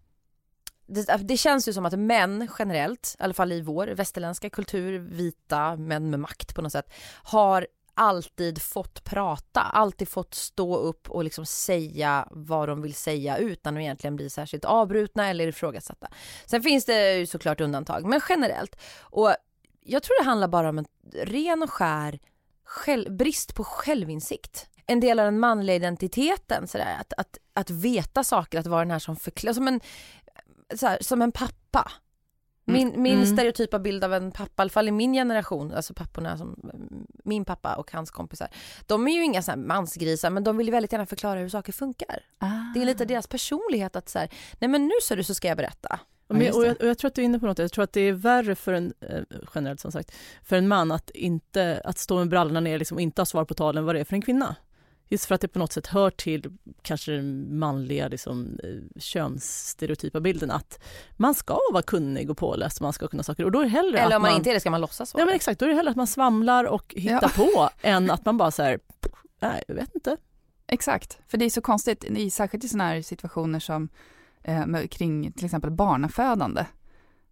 det, 0.86 1.16
det 1.16 1.36
känns 1.36 1.68
ju 1.68 1.72
som 1.72 1.86
att 1.86 1.98
män 1.98 2.48
generellt, 2.58 3.16
i 3.18 3.22
alla 3.22 3.34
fall 3.34 3.52
i 3.52 3.60
vår 3.60 3.86
västerländska 3.86 4.50
kultur, 4.50 4.98
vita 4.98 5.76
män 5.76 6.10
med 6.10 6.20
makt 6.20 6.54
på 6.54 6.62
något 6.62 6.72
sätt, 6.72 6.92
har 7.22 7.66
alltid 8.00 8.62
fått 8.62 9.05
prata, 9.05 9.61
alltid 9.61 10.08
fått 10.08 10.35
stå 10.35 10.76
upp 10.76 11.11
och 11.11 11.25
liksom 11.25 11.47
säga 11.47 12.29
vad 12.31 12.69
de 12.69 12.82
vill 12.82 12.94
säga 12.94 13.37
utan 13.37 13.76
att 13.76 13.81
egentligen 13.81 14.17
bli 14.17 14.31
särskilt 14.31 14.64
avbrutna 14.64 15.29
eller 15.29 15.47
ifrågasatta. 15.47 16.08
Sen 16.47 16.62
finns 16.62 16.85
det 16.85 17.14
ju 17.14 17.26
såklart 17.26 17.61
undantag, 17.61 18.05
men 18.05 18.20
generellt. 18.29 18.76
Och 19.00 19.35
jag 19.81 20.02
tror 20.02 20.23
det 20.23 20.29
handlar 20.29 20.49
bara 20.49 20.69
om 20.69 20.79
en 20.79 20.87
ren 21.12 21.62
och 21.62 21.70
skär 21.70 22.19
själv, 22.64 23.12
brist 23.17 23.55
på 23.55 23.64
självinsikt. 23.64 24.67
En 24.87 25.00
del 25.00 25.19
av 25.19 25.25
den 25.25 25.41
manliga 25.41 25.76
identiteten, 25.76 26.69
sådär, 26.69 26.97
att, 27.00 27.12
att, 27.16 27.38
att 27.52 27.71
veta 27.71 28.25
saker, 28.25 28.59
att 28.59 28.66
vara 28.66 28.80
den 28.80 28.90
här 28.90 28.99
som 28.99 29.16
förklarar, 29.16 29.54
som 29.54 29.69
en, 29.69 29.80
som 31.00 31.23
en 31.23 31.33
pappa. 31.33 31.92
Min, 32.72 33.02
min 33.02 33.14
Mm. 33.14 33.26
stereotypa 33.26 33.78
bild 33.78 34.04
av 34.04 34.14
en 34.14 34.32
pappa, 34.32 34.62
i 34.62 34.64
alla 34.64 34.70
fall 34.70 34.88
i 34.88 34.90
min 34.90 35.12
generation, 35.12 35.72
alltså 35.72 35.94
papporna 35.94 36.36
som 36.38 36.70
min 37.24 37.44
pappa 37.44 37.74
och 37.74 37.92
hans 37.92 38.10
kompisar, 38.10 38.48
de 38.86 39.08
är 39.08 39.12
ju 39.12 39.24
inga 39.24 39.42
så 39.42 39.56
mansgrisar 39.56 40.30
men 40.30 40.44
de 40.44 40.56
vill 40.56 40.66
ju 40.66 40.72
väldigt 40.72 40.92
gärna 40.92 41.06
förklara 41.06 41.38
hur 41.40 41.48
saker 41.48 41.72
funkar. 41.72 42.20
Det 42.74 42.82
är 42.82 42.84
lite 42.84 43.04
deras 43.04 43.26
personlighet 43.26 43.96
att 43.96 44.08
så 44.08 44.18
här, 44.18 44.28
nej 44.58 44.68
men 44.68 44.86
nu 44.86 44.94
så 45.02 45.14
du 45.14 45.24
så 45.24 45.34
ska 45.34 45.48
jag 45.48 45.56
berätta. 45.56 46.00
Och, 46.26 46.36
men, 46.36 46.52
och, 46.54 46.66
jag, 46.66 46.80
och 46.80 46.86
jag 46.86 46.98
tror 46.98 47.08
att 47.08 47.14
du 47.14 47.20
är 47.20 47.24
inne 47.24 47.38
på 47.38 47.46
något, 47.46 47.58
jag 47.58 47.72
tror 47.72 47.84
att 47.84 47.92
det 47.92 48.00
är 48.00 48.12
värre 48.12 48.54
för 48.54 48.72
en, 48.72 48.92
eh, 49.00 49.20
generellt 49.54 49.80
som 49.80 49.92
sagt, 49.92 50.12
för 50.42 50.56
en 50.56 50.68
man 50.68 50.92
att 50.92 51.10
inte, 51.10 51.82
att 51.84 51.98
stå 51.98 52.18
med 52.18 52.28
brallorna 52.28 52.60
ner 52.60 52.78
liksom, 52.78 52.98
inte 52.98 53.20
ha 53.20 53.26
svar 53.26 53.44
på 53.44 53.54
tal 53.54 53.76
än 53.78 53.84
vad 53.84 53.94
det 53.94 54.00
är 54.00 54.04
för 54.04 54.14
en 54.14 54.22
kvinna. 54.22 54.56
Just 55.12 55.25
för 55.25 55.35
att 55.35 55.40
det 55.40 55.49
på 55.49 55.59
något 55.59 55.73
sätt 55.73 55.87
hör 55.87 56.11
till 56.11 56.52
kanske 56.83 57.12
den 57.12 57.59
manliga 57.59 58.09
liksom, 58.09 58.59
eh, 58.64 59.00
könsstereotypa 59.00 60.21
bilden 60.21 60.50
att 60.50 60.81
man 61.17 61.35
ska 61.35 61.59
vara 61.73 61.83
kunnig 61.83 62.31
och 62.31 62.37
påläst, 62.38 62.81
man 62.81 62.93
ska 62.93 63.09
kunna 63.09 63.23
saker 63.23 63.45
och 63.45 63.52
då 63.52 63.61
är 63.61 63.67
hellre 63.67 63.99
Eller 63.99 64.17
om 64.17 64.23
man, 64.23 64.31
man 64.31 64.38
inte 64.38 64.50
är 64.50 64.55
det 64.55 64.61
ska 64.61 64.71
man 64.71 64.81
låtsas 64.81 65.14
vara 65.14 65.23
Ja 65.23 65.26
men 65.26 65.35
exakt, 65.35 65.61
då 65.61 65.64
är 65.67 65.69
det 65.69 65.75
hellre 65.75 65.90
att 65.90 65.97
man 65.97 66.07
svamlar 66.07 66.64
och 66.64 66.95
hittar 66.97 67.33
Ja. 67.37 67.45
på 67.45 67.71
än 67.83 68.11
att 68.11 68.25
man 68.25 68.37
bara 68.38 68.50
så 68.50 68.62
här, 68.62 68.81
nej 69.40 69.64
jag 69.69 69.75
vet 69.75 69.95
inte. 69.95 70.17
Exakt, 70.67 71.19
för 71.29 71.38
det 71.38 71.45
är 71.45 71.50
så 71.50 71.61
konstigt, 71.61 72.05
särskilt 72.33 72.64
i 72.64 72.69
sådana 72.69 72.88
här 72.90 73.02
situationer 73.02 73.61
som 73.61 73.88
eh, 74.43 74.67
med, 74.67 74.90
kring 74.90 75.33
till 75.33 75.45
exempel 75.45 75.71
barnafödande, 75.71 76.64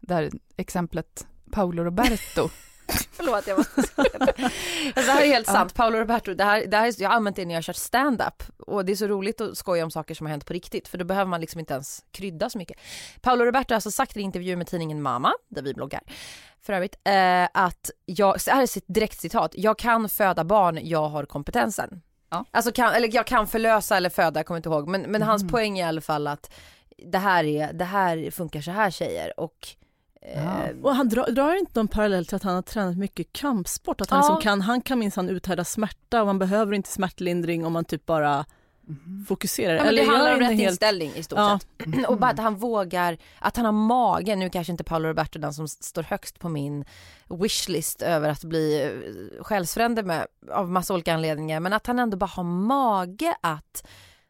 där 0.00 0.30
exemplet 0.56 1.26
Paolo 1.52 1.84
Roberto, 1.84 2.48
Förlåt 3.12 3.46
jag 3.46 3.58
måste 3.58 3.80
alltså, 3.96 4.32
det 4.94 5.00
här 5.00 5.22
är 5.22 5.26
helt 5.26 5.46
sant, 5.46 5.74
Paolo 5.74 5.98
Roberto, 5.98 6.34
det 6.34 6.44
här, 6.44 6.66
det 6.66 6.76
här 6.76 6.86
är, 6.86 7.02
jag 7.02 7.08
har 7.08 7.16
använt 7.16 7.36
det 7.36 7.44
när 7.44 7.54
jag 7.54 7.58
har 7.58 7.62
kört 7.62 7.76
stand-up 7.76 8.42
och 8.58 8.84
det 8.84 8.92
är 8.92 8.96
så 8.96 9.06
roligt 9.06 9.40
att 9.40 9.58
skoja 9.58 9.84
om 9.84 9.90
saker 9.90 10.14
som 10.14 10.26
har 10.26 10.30
hänt 10.30 10.46
på 10.46 10.52
riktigt 10.52 10.88
för 10.88 10.98
då 10.98 11.04
behöver 11.04 11.28
man 11.30 11.40
liksom 11.40 11.60
inte 11.60 11.74
ens 11.74 12.04
krydda 12.10 12.50
så 12.50 12.58
mycket. 12.58 12.76
Paolo 13.20 13.44
Roberto 13.44 13.72
har 13.72 13.76
alltså 13.76 13.90
sagt 13.90 14.16
i 14.16 14.20
en 14.20 14.24
intervju 14.24 14.56
med 14.56 14.66
tidningen 14.66 15.02
Mama, 15.02 15.32
där 15.48 15.62
vi 15.62 15.74
bloggar, 15.74 16.00
för 16.62 16.72
övrigt, 16.72 16.96
eh, 17.04 17.44
att 17.54 17.90
jag, 18.06 18.40
så 18.40 18.50
här 18.50 18.60
är 18.62 18.64
ett 18.78 18.84
direkt 18.86 19.20
citat, 19.20 19.52
jag 19.54 19.78
kan 19.78 20.08
föda 20.08 20.44
barn, 20.44 20.78
jag 20.82 21.08
har 21.08 21.24
kompetensen. 21.24 22.02
Ja. 22.30 22.44
Alltså 22.50 22.72
kan, 22.72 22.94
eller 22.94 23.14
jag 23.14 23.26
kan 23.26 23.46
förlösa 23.46 23.96
eller 23.96 24.10
föda, 24.10 24.40
jag 24.40 24.46
kommer 24.46 24.56
inte 24.56 24.68
ihåg, 24.68 24.88
men, 24.88 25.02
men 25.02 25.22
hans 25.22 25.42
Mm. 25.42 25.52
poäng 25.52 25.78
är 25.78 25.84
i 25.84 25.88
alla 25.88 26.00
fall 26.00 26.26
att 26.26 26.50
det 27.06 27.18
här, 27.18 27.44
är, 27.44 27.72
det 27.72 27.84
här 27.84 28.30
funkar 28.30 28.60
så 28.60 28.70
här 28.70 28.90
tjejer 28.90 29.40
och 29.40 29.68
Eh, 30.22 30.76
Och 30.82 30.94
han 30.94 31.08
drar, 31.08 31.30
drar 31.30 31.54
inte 31.58 31.72
någon 31.74 31.88
parallell 31.88 32.26
till 32.26 32.36
att 32.36 32.42
han 32.42 32.54
har 32.54 32.62
tränat 32.62 32.96
mycket 32.96 33.32
kampsport? 33.32 34.00
Att 34.00 34.10
han, 34.10 34.18
Ja. 34.18 34.22
liksom 34.22 34.42
kan, 34.42 34.60
han 34.60 34.80
kan 34.80 34.98
minsann 34.98 35.28
uthärda 35.28 35.64
smärta 35.64 36.20
och 36.20 36.26
man 36.26 36.38
behöver 36.38 36.72
inte 36.74 36.88
smärtlindring 36.90 37.66
om 37.66 37.72
man 37.72 37.84
typ 37.84 38.06
bara 38.06 38.44
Mhm. 38.90 39.24
fokuserar. 39.28 39.74
Ja, 39.76 39.84
men 39.84 39.94
det 39.94 40.02
handlar 40.04 40.32
om 40.34 40.40
rätt 40.40 40.48
helt- 40.50 40.62
inställning 40.62 41.12
i 41.14 41.22
stort 41.22 41.38
Ja. 41.38 41.58
sett. 41.78 42.06
Och 42.08 42.18
bara 42.18 42.30
att 42.30 42.38
han 42.38 42.54
vågar, 42.56 43.18
att 43.38 43.56
han 43.56 43.64
har 43.66 43.72
mage, 43.72 44.36
nu 44.36 44.50
kanske 44.50 44.70
inte 44.72 44.84
Paolo 44.84 45.08
Roberto 45.08 45.38
den 45.38 45.52
som 45.54 45.68
står 45.68 46.02
högst 46.02 46.38
på 46.38 46.48
min 46.48 46.84
wishlist 47.42 48.02
över 48.02 48.28
att 48.30 48.44
bli 48.44 48.82
eh, 48.82 49.42
själsfrände 49.44 50.02
med 50.02 50.26
av 50.52 50.70
massa 50.70 50.94
olika 50.94 51.14
anledningar, 51.14 51.60
men 51.60 51.72
att 51.72 51.86
han 51.86 51.98
ändå 51.98 52.16
bara 52.16 52.26
har 52.26 52.44
mage 52.44 53.34
att 53.40 53.86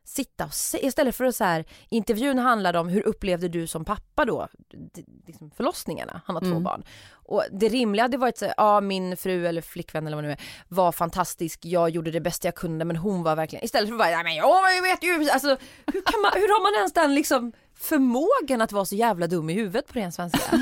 sitta 0.08 0.44
och 0.44 0.54
se, 0.54 0.86
istället 0.86 1.16
för 1.16 1.24
att 1.24 1.36
så 1.36 1.44
här, 1.44 1.64
intervjun 1.88 2.38
handlade 2.38 2.78
om 2.78 2.88
hur 2.88 3.06
upplevde 3.06 3.48
du 3.48 3.66
som 3.66 3.84
pappa 3.84 4.24
då, 4.24 4.48
d- 4.94 5.02
liksom 5.26 5.50
förlossningarna, 5.50 6.20
han 6.26 6.36
har 6.36 6.40
två 6.40 6.46
Mm. 6.50 6.62
barn. 6.62 6.82
Och 7.12 7.44
det 7.52 7.68
rimliga 7.68 8.04
hade 8.04 8.16
varit 8.16 8.38
så 8.38 8.44
här, 8.44 8.54
ja 8.56 8.80
min 8.80 9.16
fru 9.16 9.46
eller 9.46 9.62
flickvän 9.62 10.06
eller 10.06 10.16
vad 10.16 10.24
det 10.24 10.28
nu 10.28 10.32
är, 10.32 10.40
var 10.68 10.92
fantastisk, 10.92 11.60
jag 11.62 11.90
gjorde 11.90 12.10
det 12.10 12.20
bästa 12.20 12.48
jag 12.48 12.54
kunde 12.54 12.84
men 12.84 12.96
hon 12.96 13.22
var 13.22 13.36
verkligen, 13.36 13.64
istället 13.64 13.88
för 13.88 13.94
att 13.94 13.98
bara, 13.98 14.10
ja 14.10 14.22
men 14.22 14.34
ja, 14.34 14.70
jag 14.70 14.82
vet 14.82 15.02
ju, 15.04 15.30
alltså 15.30 15.48
hur, 15.86 16.00
kan 16.12 16.20
man, 16.22 16.32
hur 16.34 16.48
har 16.48 16.62
man 16.72 16.78
ens 16.78 16.92
den 16.92 17.14
liksom 17.14 17.52
förmågan 17.74 18.60
att 18.62 18.72
vara 18.72 18.84
så 18.84 18.94
jävla 18.94 19.26
dum 19.26 19.50
i 19.50 19.52
huvudet 19.52 19.86
på 19.86 19.98
ren 19.98 20.12
svenska? 20.12 20.38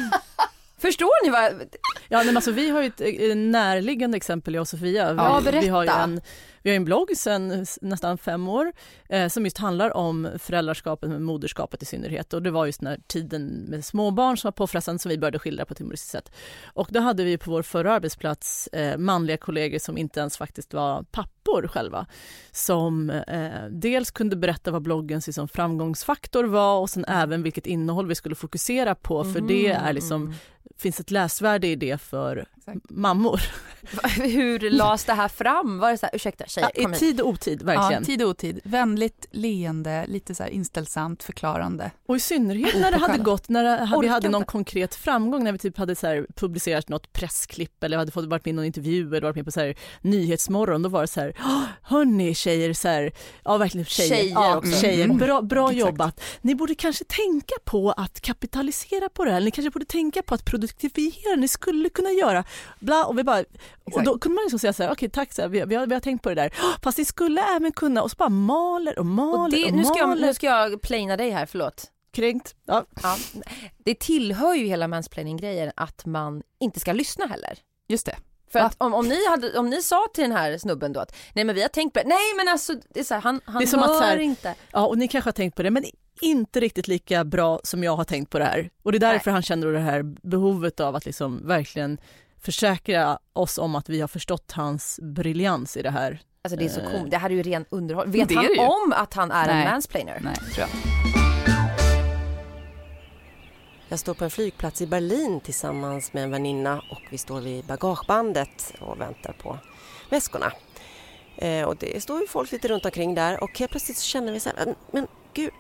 Förstår 0.79 1.25
ni 1.27 1.31
vad, 1.31 1.63
Ja, 2.09 2.23
men 2.25 2.37
alltså, 2.37 2.51
vi 2.51 2.71
har 2.71 2.81
ju 2.83 2.87
ett 2.87 3.01
eh, 3.01 3.37
närliggande 3.37 4.17
exempel 4.17 4.55
jag 4.55 4.61
och 4.61 4.69
Sofia. 4.69 5.13
Vi, 5.13 5.19
Ja, 5.19 5.41
vi 5.45 5.69
har 5.69 5.83
ju 5.83 5.87
berätta. 5.87 6.03
en, 6.03 6.21
vi 6.67 6.71
har 6.71 6.77
en 6.77 6.85
blogg 6.85 7.17
sedan 7.17 7.67
nästan 7.81 8.19
fem 8.19 8.49
år 8.49 8.73
eh, 9.09 9.29
som 9.29 9.45
just 9.45 9.59
handlar 9.59 9.97
om 9.97 10.29
föräldraskapet, 10.39 11.11
med 11.11 11.23
moderskapet 11.23 11.83
i 11.83 11.85
synnerhet. 11.85 12.33
Och 12.33 12.43
det 12.43 12.51
var 12.51 12.67
just 12.67 12.81
när 12.81 13.01
tiden 13.07 13.47
med 13.47 13.85
småbarn 13.85 14.37
som 14.37 14.49
var 14.49 14.53
påfrestande 14.53 14.99
som 14.99 15.09
vi 15.09 15.19
började 15.19 15.39
skildra 15.39 15.65
på 15.65 15.73
ett 15.73 15.79
humoristiskt 15.79 16.13
sätt. 16.13 16.33
Och 16.65 16.89
då 16.91 17.01
hade 17.01 17.25
vi 17.25 17.39
på 17.39 17.51
vår 17.51 17.63
förra 17.63 17.93
arbetsplats 17.93 18.67
eh, 18.67 18.99
manliga 18.99 19.37
kollegor 19.37 19.79
som 19.79 19.99
inte 19.99 20.21
ens 20.21 20.37
faktiskt 20.37 20.75
var 20.75 21.03
pappor 21.03 21.69
själva. 21.69 22.07
Som 22.53 23.11
eh, 23.11 23.65
dels 23.71 24.11
kunde 24.11 24.37
berätta 24.37 24.71
vad 24.71 24.83
bloggens 24.83 25.27
liksom, 25.27 25.49
framgångsfaktor 25.49 26.45
var 26.45 26.81
och 26.81 26.91
sen 26.91 27.05
även 27.05 27.43
vilket 27.43 27.67
innehåll 27.67 28.07
vi 28.07 28.15
skulle 28.15 28.35
fokusera 28.35 28.95
på. 28.95 29.25
För 29.25 29.41
det 29.41 29.67
är 29.67 29.93
liksom 29.93 30.35
finns 30.79 31.01
ett 31.01 31.11
läsvärde 31.11 31.67
i 31.67 31.77
det 31.77 32.01
för 32.01 32.47
Exakt. 32.67 32.91
mammor. 32.91 33.41
hur 34.21 34.71
lades 34.71 35.05
det 35.05 35.13
här 35.13 35.29
fram? 35.29 35.79
Var 35.79 35.91
det 35.91 35.99
så 35.99 36.07
här, 36.07 36.15
ursäkta 36.17 36.45
tjejer, 36.47 36.71
I 36.75 36.83
kom 36.83 36.93
hit. 36.93 37.01
tid 37.01 37.21
och 37.21 37.29
otid, 37.29 37.59
Ja, 37.61 37.67
verkligen. 37.67 38.05
tid 38.05 38.23
och 38.23 38.29
otid. 38.29 38.61
Vänligt, 38.65 39.27
leende, 39.31 40.05
lite 40.09 40.35
så 40.35 40.43
här 40.43 40.51
inställsamt, 40.51 41.23
förklarande. 41.23 41.91
och 42.07 42.17
i 42.17 42.21
synnerhet 42.21 42.75
när 42.81 42.91
det 42.93 42.99
hade 42.99 43.19
gått, 43.19 43.49
när 43.49 43.65
det, 43.65 43.99
vi 44.03 44.09
hade 44.09 44.29
någon 44.29 44.45
konkret 44.45 44.95
framgång, 44.95 45.45
när 45.45 45.53
vi 45.53 45.59
typ 45.59 45.79
hade 45.79 45.95
så 45.97 46.07
här 46.07 46.27
publicerat 46.35 46.89
något 46.89 47.13
pressklipp 47.13 47.85
eller 47.85 47.97
hade 47.99 48.11
fått 48.13 48.25
varit 48.25 48.45
med 48.45 48.53
i 48.53 48.55
någon 48.55 48.65
intervju 48.65 49.09
eller 49.09 49.21
varit 49.23 49.37
med 49.37 49.45
på 49.45 49.53
så 49.53 49.61
här 49.61 49.75
Nyhetsmorgon, 50.01 50.83
då 50.83 50.89
var 50.89 51.01
det 51.01 51.07
så 51.09 51.21
här, 51.21 51.37
"Åh, 51.41 51.63
hörni 51.83 52.35
tjejer, 52.35 52.73
så 52.73 52.89
här, 52.89 53.13
ja 53.45 53.57
verkligen 53.57 53.85
tjejer, 53.85 54.17
Tjejer 54.17 54.33
ja, 54.35 54.57
också. 54.57 54.73
tjejer 54.81 55.05
Mm. 55.05 55.17
bra, 55.19 55.43
bra 55.43 55.71
Exakt. 55.71 55.79
jobbat. 55.91 56.21
Ni 56.41 56.55
borde 56.55 56.75
kanske 56.75 57.05
tänka 57.05 57.55
på 57.65 57.91
att 57.93 58.21
kapitalisera 58.21 59.09
på 59.09 59.25
det 59.25 59.31
här, 59.33 59.41
ni 59.41 59.51
kanske 59.51 59.71
borde 59.71 59.85
tänka 59.87 60.23
på 60.23 60.35
att 60.35 60.45
produktiviera, 60.45 61.37
ni 61.37 61.49
skulle 61.49 61.89
kunna 61.89 62.11
göra, 62.11 62.45
bla, 62.81 63.05
och 63.05 63.19
vi 63.19 63.25
bara, 63.25 63.45
och 63.95 64.03
då 64.05 64.19
kunde 64.19 64.35
man 64.35 64.43
liksom 64.45 64.59
säga 64.59 64.73
så 64.73 64.83
här, 64.83 64.93
okej 64.93 65.09
tack, 65.11 65.33
så 65.33 65.43
här, 65.43 65.49
vi, 65.49 65.65
vi, 65.67 65.75
har, 65.75 65.87
vi 65.87 65.95
har 65.95 66.01
tänkt 66.01 66.23
på 66.23 66.29
det 66.29 66.35
där, 66.35 66.53
"Åh, 66.63 66.77
fast 66.83 66.99
ni 66.99 67.05
skulle 67.05 67.41
även 67.57 67.73
kunna, 67.73 68.03
och 68.03 68.11
så 68.11 68.15
bara 68.17 68.29
maler 68.29 68.99
och 68.99 69.07
maler 69.07 69.43
Och 69.43 69.51
det, 69.51 69.65
och 69.65 69.73
nu, 69.73 69.85
ska 69.85 69.99
jag, 69.99 70.09
maler. 70.09 70.27
nu 70.27 70.35
ska 70.35 70.47
jag 70.47 70.81
plaina 70.83 71.17
dig 71.17 71.31
här, 71.31 71.47
förlåt. 71.47 71.91
Kränkt. 72.13 72.55
Ja. 72.67 72.85
Ja. 73.03 73.17
Det 73.79 73.95
tillhör 73.99 74.55
ju 74.55 74.67
hela 74.67 74.89
mansplaining-grejen 74.89 75.73
att 75.77 76.07
man 76.07 76.43
inte 76.61 76.81
ska 76.81 76.93
lyssna 76.93 77.27
heller. 77.27 77.59
Just 77.89 78.07
det. 78.07 78.17
För 78.53 78.59
att 78.59 78.75
om, 78.79 78.95
om, 78.95 79.09
ni 79.09 79.29
hade, 79.29 79.59
om 79.59 79.71
ni 79.71 79.83
sa 79.83 80.07
till 80.15 80.23
den 80.25 80.33
här 80.33 80.59
snubben 80.59 80.93
då 80.93 81.01
att 81.01 81.17
nej 81.35 81.45
men 81.45 81.55
vi 81.55 81.63
har 81.63 81.69
tänkt 81.69 81.93
på 81.93 81.99
det, 81.99 82.09
nej 82.09 82.35
men 82.37 82.49
alltså 82.49 82.75
det 82.95 83.01
är 83.01 83.05
så 83.05 83.15
här, 83.15 83.21
han, 83.21 83.41
han 83.45 83.59
Det 83.59 83.65
är 83.65 83.67
som 83.67 83.81
hör 83.81 83.91
att 83.91 83.99
så 83.99 84.05
här- 84.05 84.19
inte. 84.19 84.55
ja, 84.73 84.87
och 84.87 84.99
ni 84.99 85.09
kanske 85.09 85.29
har 85.29 85.33
tänkt 85.33 85.57
på 85.57 85.63
det, 85.63 85.71
men 85.71 85.85
inte 86.21 86.61
riktigt 86.61 86.89
lika 86.89 87.25
bra 87.25 87.61
som 87.65 87.85
jag 87.85 87.97
har 87.97 88.05
tänkt 88.05 88.31
på 88.31 88.39
det 88.39 88.45
här. 88.45 88.71
Och 88.83 88.93
det 88.93 88.99
är 88.99 89.13
därför 89.13 89.31
han 89.31 89.43
känner 89.43 89.67
det 89.67 89.79
här 89.79 90.03
behovet 90.29 90.81
av 90.81 90.97
att 90.97 91.05
liksom 91.07 91.47
verkligen 91.47 91.99
försäkra 92.47 93.19
oss 93.33 93.59
om 93.59 93.75
att 93.75 93.89
vi 93.89 94.01
har 94.01 94.09
förstått 94.09 94.53
hans 94.53 95.01
briljans 95.03 95.77
i 95.77 95.83
det 95.83 95.91
här. 95.91 96.21
Alltså 96.45 96.57
det 96.59 96.65
är 96.65 96.69
så 96.69 96.81
Eh. 96.81 96.91
komiskt, 96.91 97.11
det 97.11 97.17
här 97.19 97.31
är 97.31 97.35
ju 97.35 97.43
ren 97.43 97.65
underhåll. 97.71 98.09
Vet 98.11 98.29
Det 98.29 98.35
han 98.35 98.45
det 98.57 98.61
om 98.61 98.93
att 98.97 99.15
han 99.15 99.31
är 99.31 99.47
Nej. 99.47 99.65
en 99.65 99.71
mansplainer? 99.71 100.21
Nej, 100.23 100.35
tror 100.35 100.59
jag. 100.59 100.69
Jag 103.89 103.99
står 103.99 104.15
på 104.15 104.25
en 104.25 104.31
flygplats 104.31 104.83
i 104.83 104.87
Berlin 104.87 105.41
tillsammans 105.41 106.13
med 106.13 106.23
en 106.25 106.31
väninna 106.31 106.83
och 106.91 107.01
vi 107.11 107.19
står 107.19 107.41
vid 107.41 107.65
bagagebandet 107.65 108.73
och 108.81 109.01
väntar 109.01 109.33
på 109.33 109.59
väskorna. 110.11 110.53
Eh, 111.37 111.65
och 111.65 111.77
det 111.77 112.03
står 112.03 112.21
ju 112.21 112.27
folk 112.27 112.53
lite 112.53 112.69
runt 112.69 112.85
omkring 112.85 113.15
där 113.15 113.43
och 113.43 113.59
helt 113.59 113.71
plötsligt 113.71 113.97
så 113.99 114.05
känner 114.05 114.33
vi 114.33 114.41
så 114.41 114.51
här, 114.57 114.75
men, 114.93 115.07
gud, 115.35 115.51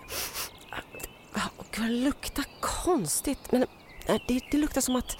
ah, 0.70 1.40
gud 1.70 1.80
vad 1.80 1.88
det 1.88 1.94
luktar 1.94 2.44
konstigt. 2.60 3.52
Men 3.52 3.62
eh, 4.06 4.16
det, 4.28 4.40
det 4.50 4.56
luktar 4.56 4.80
som 4.80 4.96
att 4.96 5.16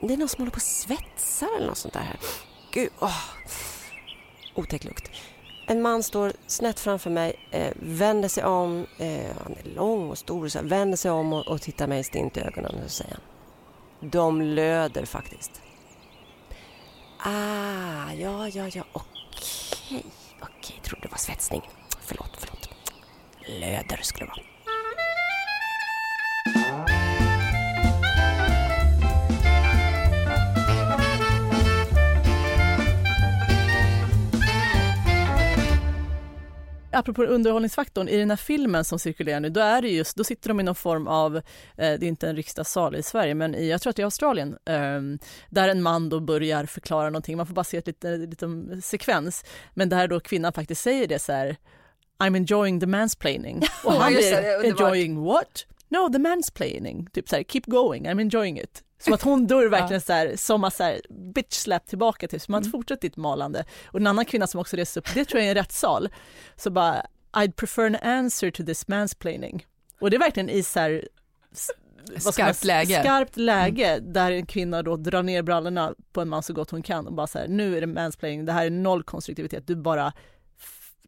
det 0.00 0.12
är 0.12 0.16
någon 0.16 0.28
som 0.28 0.40
håller 0.42 0.50
på 0.50 0.56
och 0.56 0.62
svetsar 0.62 1.48
eller 1.56 1.66
något 1.66 1.78
sånt 1.78 1.94
där. 1.94 2.00
här. 2.00 2.18
Gud, 2.72 2.90
åh. 3.00 3.22
Otäck 4.54 4.84
lukt. 4.84 5.10
En 5.66 5.82
man 5.82 6.02
står 6.02 6.32
snett 6.46 6.80
framför 6.80 7.10
mig, 7.10 7.48
eh, 7.50 7.72
vänder 7.76 8.28
sig 8.28 8.44
om, 8.44 8.86
eh, 8.98 9.36
han 9.42 9.56
är 9.64 9.74
lång 9.74 10.10
och 10.10 10.18
stor, 10.18 10.48
så 10.48 10.58
här, 10.58 10.66
vänder 10.66 10.96
sig 10.96 11.10
om 11.10 11.32
och, 11.32 11.48
och 11.48 11.62
tittar 11.62 11.86
mig 11.86 12.04
stint 12.04 12.36
i 12.36 12.40
ögonen 12.40 12.84
och 12.84 12.90
säger 12.90 13.12
han. 13.12 13.20
De 14.10 14.42
löder 14.42 15.06
faktiskt. 15.06 15.62
Ah, 17.18 18.12
ja, 18.12 18.48
ja, 18.48 18.68
ja, 18.68 18.84
okej, 18.92 20.04
okej, 20.40 20.80
trodde 20.82 21.02
det 21.02 21.10
var 21.10 21.18
svetsning. 21.18 21.70
Förlåt, 22.00 22.30
förlåt. 22.38 22.68
Löder 23.60 24.00
skulle 24.02 24.26
det 24.26 24.30
vara. 24.30 24.55
Apropå 36.96 37.24
underhållningsfaktorn, 37.24 38.08
i 38.08 38.16
den 38.16 38.30
här 38.30 38.36
filmen 38.36 38.84
som 38.84 38.98
cirkulerar 38.98 39.40
nu, 39.40 39.50
då 39.50 39.60
är 39.60 39.82
det 39.82 39.88
just, 39.88 40.16
då 40.16 40.24
sitter 40.24 40.48
de 40.48 40.60
i 40.60 40.62
någon 40.62 40.74
form 40.74 41.08
av, 41.08 41.36
eh, 41.36 41.42
det 41.76 41.82
är 41.82 42.04
inte 42.04 42.28
en 42.28 42.36
riksdagssal 42.36 42.96
i 42.96 43.02
Sverige, 43.02 43.34
men 43.34 43.54
i, 43.54 43.68
jag 43.68 43.80
tror 43.80 43.90
att 43.90 43.96
det 43.96 44.02
är 44.02 44.04
Australien, 44.04 44.56
eh, 44.64 45.00
där 45.50 45.68
en 45.68 45.82
man 45.82 46.08
då 46.08 46.20
börjar 46.20 46.66
förklara 46.66 47.04
någonting, 47.10 47.36
man 47.36 47.46
får 47.46 47.54
bara 47.54 47.64
se 47.64 47.76
ett 47.76 47.86
lite, 47.86 48.16
liten 48.16 48.82
sekvens, 48.82 49.44
men 49.74 49.88
där 49.88 50.08
då 50.08 50.20
kvinnan 50.20 50.52
faktiskt 50.52 50.82
säger 50.82 51.08
det 51.08 51.18
så 51.18 51.32
här, 51.32 51.56
I'm 52.18 52.36
enjoying 52.36 52.80
the 52.80 52.86
mansplaining. 52.86 53.62
Och 53.84 53.92
han 53.92 54.12
blir 54.12 54.64
enjoying 54.64 55.24
what? 55.24 55.66
No, 55.96 56.12
the 56.12 56.18
mansplaining. 56.18 57.06
Typ 57.12 57.28
så 57.28 57.36
här, 57.36 57.42
keep 57.42 57.62
going, 57.66 58.06
I'm 58.08 58.20
enjoying 58.20 58.58
it. 58.60 58.82
Som 58.98 59.12
att 59.12 59.22
hon 59.22 59.46
då 59.46 59.58
är 59.60 59.68
verkligen 59.68 60.00
så 60.00 60.12
här, 60.12 60.36
som 60.36 60.64
att 60.64 60.74
så 60.74 60.82
här, 60.82 61.00
bitch 61.34 61.54
slap 61.54 61.86
tillbaka 61.86 62.28
till, 62.28 62.40
så 62.40 62.52
man 62.52 62.62
Mm. 62.62 62.72
fortsätter 62.72 63.02
ditt 63.02 63.16
malande. 63.16 63.64
Och 63.86 64.00
en 64.00 64.06
annan 64.06 64.24
kvinna 64.24 64.46
som 64.46 64.60
också 64.60 64.76
reser 64.76 65.00
upp, 65.00 65.14
det 65.14 65.24
tror 65.24 65.38
jag 65.40 65.46
är 65.46 65.50
en 65.50 65.54
rättssal, 65.62 66.08
så 66.56 66.70
bara 66.70 67.06
I'd 67.32 67.52
prefer 67.52 67.86
an 67.86 67.96
answer 67.96 68.50
to 68.50 68.64
this 68.64 68.88
mansplaining. 68.88 69.66
Och 70.00 70.10
det 70.10 70.16
är 70.16 70.20
verkligen 70.20 70.50
i 70.50 70.62
så 70.62 70.80
här, 70.80 71.08
s- 71.52 71.70
vad 72.24 72.34
ska 72.34 72.44
man 72.44 72.54
Skarpt 72.54 72.58
säga, 72.58 72.74
läge. 72.78 72.94
Mm. 72.94 73.04
Skarpt 73.04 73.36
läge 73.36 73.98
där 74.02 74.32
en 74.32 74.46
kvinna 74.46 74.82
då 74.82 74.96
drar 74.96 75.22
ner 75.22 75.42
brallorna 75.42 75.94
på 76.12 76.20
en 76.20 76.28
man 76.28 76.42
så 76.42 76.52
gott 76.52 76.70
hon 76.70 76.82
kan 76.82 77.06
och 77.06 77.12
bara 77.12 77.26
så 77.26 77.38
här, 77.38 77.48
nu 77.48 77.76
är 77.76 77.80
det 77.80 77.86
mansplaining, 77.86 78.44
det 78.44 78.52
här 78.52 78.66
är 78.66 78.70
noll 78.70 79.02
konstruktivitet, 79.02 79.66
du 79.66 79.76
bara 79.76 80.12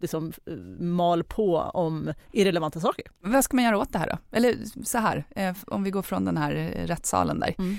liksom 0.01 0.33
mal 0.79 1.25
på 1.25 1.57
om 1.57 2.13
irrelevanta 2.33 2.81
saker. 2.81 3.05
Vad 3.21 3.45
ska 3.45 3.57
man 3.57 3.65
göra 3.65 3.79
åt 3.79 3.93
det 3.93 3.99
här 3.99 4.11
då? 4.11 4.37
Eller 4.37 4.85
så 4.85 4.99
här, 4.99 5.25
eh, 5.31 5.57
om 5.67 5.83
vi 5.83 5.91
går 5.91 6.03
från 6.03 6.25
den 6.25 6.37
här 6.37 6.55
eh, 6.55 6.87
rättssalen 6.87 7.41
där. 7.41 7.55
Mm. 7.59 7.77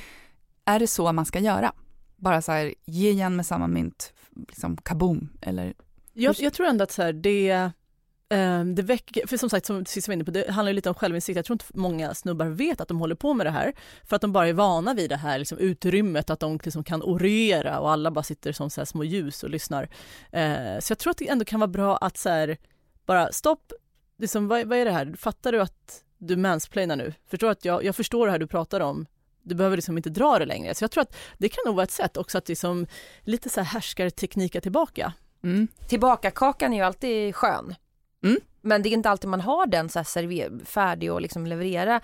Är 0.65 0.79
det 0.79 0.87
så 0.87 1.11
man 1.13 1.25
ska 1.25 1.39
göra? 1.39 1.73
Bara 2.15 2.41
så 2.41 2.51
här, 2.51 2.73
ge 2.85 3.09
igen 3.09 3.35
med 3.35 3.45
samma 3.45 3.67
mynt, 3.67 4.13
liksom 4.47 4.77
kaboom, 4.77 5.29
eller? 5.41 5.73
Jag, 6.13 6.35
jag 6.39 6.53
tror 6.53 6.67
ändå 6.67 6.83
att 6.83 6.91
så 6.91 7.01
här, 7.01 7.13
det, 7.13 7.71
Ehm, 8.29 8.75
det 8.75 8.81
väcker, 8.81 9.27
för 9.27 9.37
som 9.37 9.49
sagt 9.49 9.65
som 9.65 9.85
sist 9.85 10.07
var 10.07 10.13
inne 10.13 10.23
på, 10.23 10.31
det 10.31 10.51
handlar 10.51 10.69
ju 10.69 10.75
lite 10.75 10.89
om 10.89 10.95
självinsikt. 10.95 11.35
Jag 11.35 11.45
tror 11.45 11.55
inte 11.55 11.65
många 11.73 12.13
snubbar 12.13 12.45
vet 12.45 12.81
att 12.81 12.87
de 12.87 12.99
håller 12.99 13.15
på 13.15 13.33
med 13.33 13.45
det 13.45 13.51
här 13.51 13.73
för 14.03 14.15
att 14.15 14.21
de 14.21 14.31
bara 14.31 14.47
är 14.47 14.53
vana 14.53 14.93
vid 14.93 15.09
det 15.09 15.15
här 15.15 15.39
liksom, 15.39 15.57
utrymmet, 15.57 16.29
att 16.29 16.39
de 16.39 16.59
liksom 16.63 16.83
kan 16.83 17.03
orera 17.03 17.79
och 17.79 17.91
alla 17.91 18.11
bara 18.11 18.23
sitter 18.23 18.51
som 18.51 18.69
så 18.69 18.81
här, 18.81 18.85
små 18.85 19.03
ljus 19.03 19.43
och 19.43 19.49
lyssnar. 19.49 19.89
Eh, 20.31 20.79
så 20.79 20.91
jag 20.91 20.97
tror 20.99 21.11
att 21.11 21.17
det 21.17 21.29
ändå 21.29 21.45
kan 21.45 21.59
vara 21.59 21.67
bra 21.67 21.97
att 21.97 22.17
så 22.17 22.29
här, 22.29 22.57
bara 23.05 23.31
stopp, 23.31 23.71
liksom, 24.17 24.47
vad, 24.47 24.67
vad 24.67 24.77
är 24.77 24.85
det 24.85 24.91
här? 24.91 25.15
Fattar 25.17 25.51
du 25.51 25.61
att 25.61 26.03
du 26.17 26.35
mansplainar 26.35 26.95
nu? 26.95 27.13
Förstår 27.27 27.49
att 27.49 27.65
jag, 27.65 27.83
jag 27.83 27.95
förstår 27.95 28.25
det 28.25 28.31
här 28.31 28.39
du 28.39 28.47
pratar 28.47 28.79
om. 28.79 29.05
Du 29.41 29.55
behöver 29.55 29.77
liksom 29.77 29.97
inte 29.97 30.09
dra 30.09 30.39
det 30.39 30.45
längre. 30.45 30.75
Så 30.75 30.83
jag 30.83 30.91
tror 30.91 31.01
att 31.01 31.15
det 31.37 31.49
kan 31.49 31.61
nog 31.65 31.75
vara 31.75 31.83
ett 31.83 31.91
sätt 31.91 32.17
också 32.17 32.37
att 32.37 32.47
liksom, 32.47 32.87
lite 33.21 33.49
så 33.49 33.59
här 33.61 33.67
härskarteknika 33.67 34.61
tillbaka. 34.61 35.13
Mm. 35.43 35.67
Tillbakakakan 35.87 36.73
är 36.73 36.77
ju 36.77 36.83
alltid 36.83 37.35
skön. 37.35 37.75
Mm. 38.23 38.39
Men 38.61 38.81
det 38.81 38.89
är 38.89 38.93
inte 38.93 39.09
alltid 39.09 39.29
man 39.29 39.41
har 39.41 39.67
den 39.67 39.89
så 39.89 39.99
här 39.99 40.65
färdig 40.65 41.13
och 41.13 41.21
liksom 41.21 41.45
leverera 41.45 42.01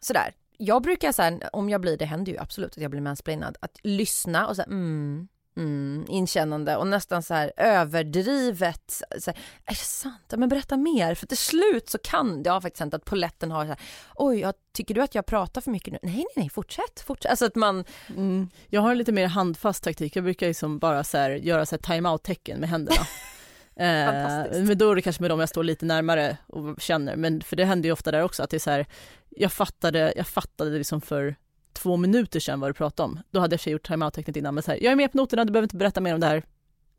sådär. 0.00 0.34
jag 0.58 0.82
brukar 0.82 1.12
säga 1.12 1.50
om 1.52 1.68
jag 1.68 1.80
blir, 1.80 1.96
det 1.96 2.04
händer 2.04 2.32
ju 2.32 2.38
absolut 2.38 2.70
att 2.70 2.82
jag 2.82 2.90
blir 2.90 3.00
mansplainad, 3.00 3.56
att 3.60 3.78
lyssna 3.82 4.48
och 4.48 4.56
säga 4.56 4.66
mm, 4.66 5.28
mm, 5.56 6.04
inkännande 6.08 6.76
och 6.76 6.86
nästan 6.86 7.22
så 7.22 7.34
här 7.34 7.52
överdrivet. 7.56 9.02
Så 9.18 9.30
här, 9.30 9.40
är 9.64 9.72
det 9.72 9.74
sant? 9.74 10.34
Men 10.36 10.48
berätta 10.48 10.76
mer. 10.76 11.14
För 11.14 11.26
till 11.26 11.38
slut 11.38 11.90
så 11.90 11.98
kan 11.98 12.42
det 12.42 12.50
har 12.50 12.60
faktiskt 12.60 12.80
hänt 12.80 12.94
att 12.94 13.04
poletten 13.04 13.50
har 13.50 13.64
så 13.64 13.68
här, 13.68 13.80
oj, 14.14 14.40
jag, 14.40 14.54
tycker 14.72 14.94
du 14.94 15.02
att 15.02 15.14
jag 15.14 15.26
pratar 15.26 15.60
för 15.60 15.70
mycket 15.70 15.92
nu? 15.92 15.98
Nej, 16.02 16.14
nej, 16.14 16.26
nej, 16.36 16.48
fortsätt, 16.50 17.00
fortsätt. 17.00 17.30
Alltså 17.30 17.46
att 17.46 17.54
man... 17.54 17.84
Mm. 18.08 18.48
Jag 18.68 18.80
har 18.80 18.90
en 18.90 18.98
lite 18.98 19.12
mer 19.12 19.26
handfast 19.26 19.84
taktik. 19.84 20.16
Jag 20.16 20.24
brukar 20.24 20.46
liksom 20.46 20.78
bara 20.78 21.04
så 21.04 21.18
här, 21.18 21.30
göra 21.30 21.66
så 21.66 21.76
här 21.76 21.94
time-out-tecken 21.94 22.60
med 22.60 22.68
händerna. 22.68 23.00
Eh, 23.76 24.64
men 24.64 24.78
då 24.78 24.90
är 24.90 24.94
det 24.94 25.02
kanske 25.02 25.22
med 25.22 25.30
dem 25.30 25.40
jag 25.40 25.48
står 25.48 25.64
lite 25.64 25.86
närmare 25.86 26.36
och 26.46 26.80
känner, 26.80 27.16
men 27.16 27.40
för 27.40 27.56
det 27.56 27.64
händer 27.64 27.88
ju 27.88 27.92
ofta 27.92 28.10
där 28.10 28.22
också 28.22 28.42
att 28.42 28.50
det 28.50 28.56
är 28.56 28.58
så 28.58 28.70
här, 28.70 28.86
jag 29.28 29.52
fattade, 29.52 30.12
jag 30.16 30.26
fattade 30.26 30.70
liksom 30.70 31.00
för 31.00 31.36
två 31.72 31.96
minuter 31.96 32.40
sedan 32.40 32.60
vad 32.60 32.70
du 32.70 32.74
pratade 32.74 33.04
om. 33.04 33.20
Då 33.30 33.40
hade 33.40 33.58
jag 33.64 33.72
gjort 33.72 33.88
timeout-tecknet 33.88 34.36
innan, 34.36 34.54
men 34.54 34.62
så 34.62 34.70
här, 34.70 34.78
jag 34.82 34.92
är 34.92 34.96
med 34.96 35.12
på 35.12 35.18
noterna, 35.18 35.44
du 35.44 35.52
behöver 35.52 35.64
inte 35.64 35.76
berätta 35.76 36.00
mer 36.00 36.14
om 36.14 36.20
det 36.20 36.26
här. 36.26 36.42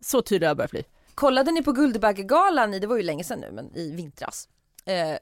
Så 0.01 0.22
tydlig 0.22 0.48
har 0.48 0.50
jag 0.50 0.58
börjat 0.58 0.72
bli. 0.72 0.84
Kollade 1.16 1.51
ni 1.51 1.63
på 1.63 1.72
Guldbaggegalan, 1.72 2.72
det 2.72 2.88
var 2.88 2.98
ju 2.98 3.04
länge 3.04 3.24
sedan 3.24 3.40
nu, 3.40 3.51
men 3.51 3.75
i 3.75 3.92
vintras. 3.92 4.50
Eh, 4.86 5.18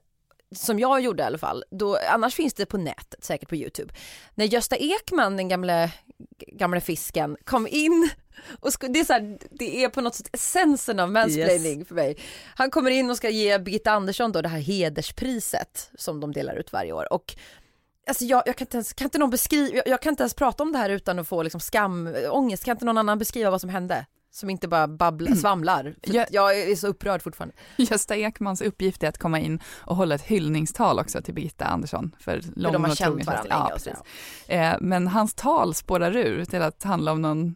som 0.55 0.79
jag 0.79 1.01
gjorde 1.01 1.23
i 1.23 1.25
alla 1.25 1.37
fall, 1.37 1.63
då, 1.71 1.97
annars 2.11 2.35
finns 2.35 2.53
det 2.53 2.65
på 2.65 2.77
nätet, 2.77 3.23
säkert 3.23 3.49
på 3.49 3.55
Youtube. 3.55 3.93
När 4.35 4.45
Gösta 4.45 4.75
Ekman, 4.75 5.37
den 5.37 5.47
gamla, 5.47 5.89
gamla 6.47 6.81
fisken, 6.81 7.37
kom 7.43 7.67
in 7.67 8.09
och 8.59 8.71
det, 8.79 8.99
är 8.99 9.05
så 9.05 9.13
här, 9.13 9.37
det 9.51 9.83
är 9.83 9.89
på 9.89 10.01
något 10.01 10.15
sätt 10.15 10.29
essensen 10.33 10.99
av 10.99 11.11
mansplaining 11.11 11.79
yes. 11.79 11.87
för 11.87 11.95
mig. 11.95 12.17
Han 12.55 12.71
kommer 12.71 12.91
in 12.91 13.09
och 13.09 13.17
ska 13.17 13.29
ge 13.29 13.59
Birgitta 13.59 13.91
Andersson 13.91 14.31
då 14.31 14.41
det 14.41 14.49
här 14.49 14.59
hederspriset 14.59 15.91
som 15.95 16.19
de 16.19 16.31
delar 16.31 16.55
ut 16.55 16.73
varje 16.73 16.93
år 16.93 17.13
och 17.13 17.35
Alltså 18.07 18.25
jag, 18.25 18.43
jag 18.45 18.55
kan 18.55 18.65
inte 18.65 18.77
ens, 18.77 18.93
kan 18.93 19.05
inte 19.05 19.17
någon 19.17 19.29
beskriva, 19.29 19.75
jag, 19.75 19.87
jag, 19.87 20.01
kan 20.01 20.13
inte 20.13 20.23
ens 20.23 20.33
prata 20.33 20.63
om 20.63 20.71
det 20.71 20.77
här 20.77 20.89
utan 20.89 21.19
att 21.19 21.27
få 21.27 21.43
liksom 21.43 21.59
skam, 21.59 22.15
ångest, 22.31 22.65
kan 22.65 22.71
inte 22.71 22.85
någon 22.85 22.97
annan 22.97 23.19
beskriva 23.19 23.51
vad 23.51 23.61
som 23.61 23.69
hände? 23.69 24.05
Som 24.31 24.49
inte 24.49 24.67
bara 24.67 24.87
babblar, 24.87 25.27
mm. 25.27 25.39
svamlar. 25.39 25.95
Jag, 26.01 26.27
jag, 26.31 26.59
är 26.59 26.75
så 26.75 26.87
upprörd 26.87 27.21
fortfarande. 27.21 27.55
Gösta 27.77 28.15
Ekmans 28.15 28.61
uppgift 28.61 29.03
är 29.03 29.07
att 29.07 29.17
komma 29.17 29.39
in 29.39 29.59
och 29.77 29.95
hålla 29.95 30.15
ett 30.15 30.21
hyllningstal 30.21 30.99
också 30.99 31.21
till 31.21 31.33
Birgitta 31.33 31.65
Andersson. 31.65 32.15
För, 32.19 32.41
lång 32.55 32.73
de 32.73 32.83
har 32.83 32.95
känt 32.95 33.25
varandra 33.25 33.71
ja, 33.85 34.55
eh, 34.55 34.75
Men 34.79 35.07
hans 35.07 35.33
tal 35.33 35.75
spårar 35.75 36.15
ur 36.15 36.45
till 36.45 36.61
att 36.61 36.83
handla 36.83 37.11
om 37.11 37.21
någon 37.21 37.55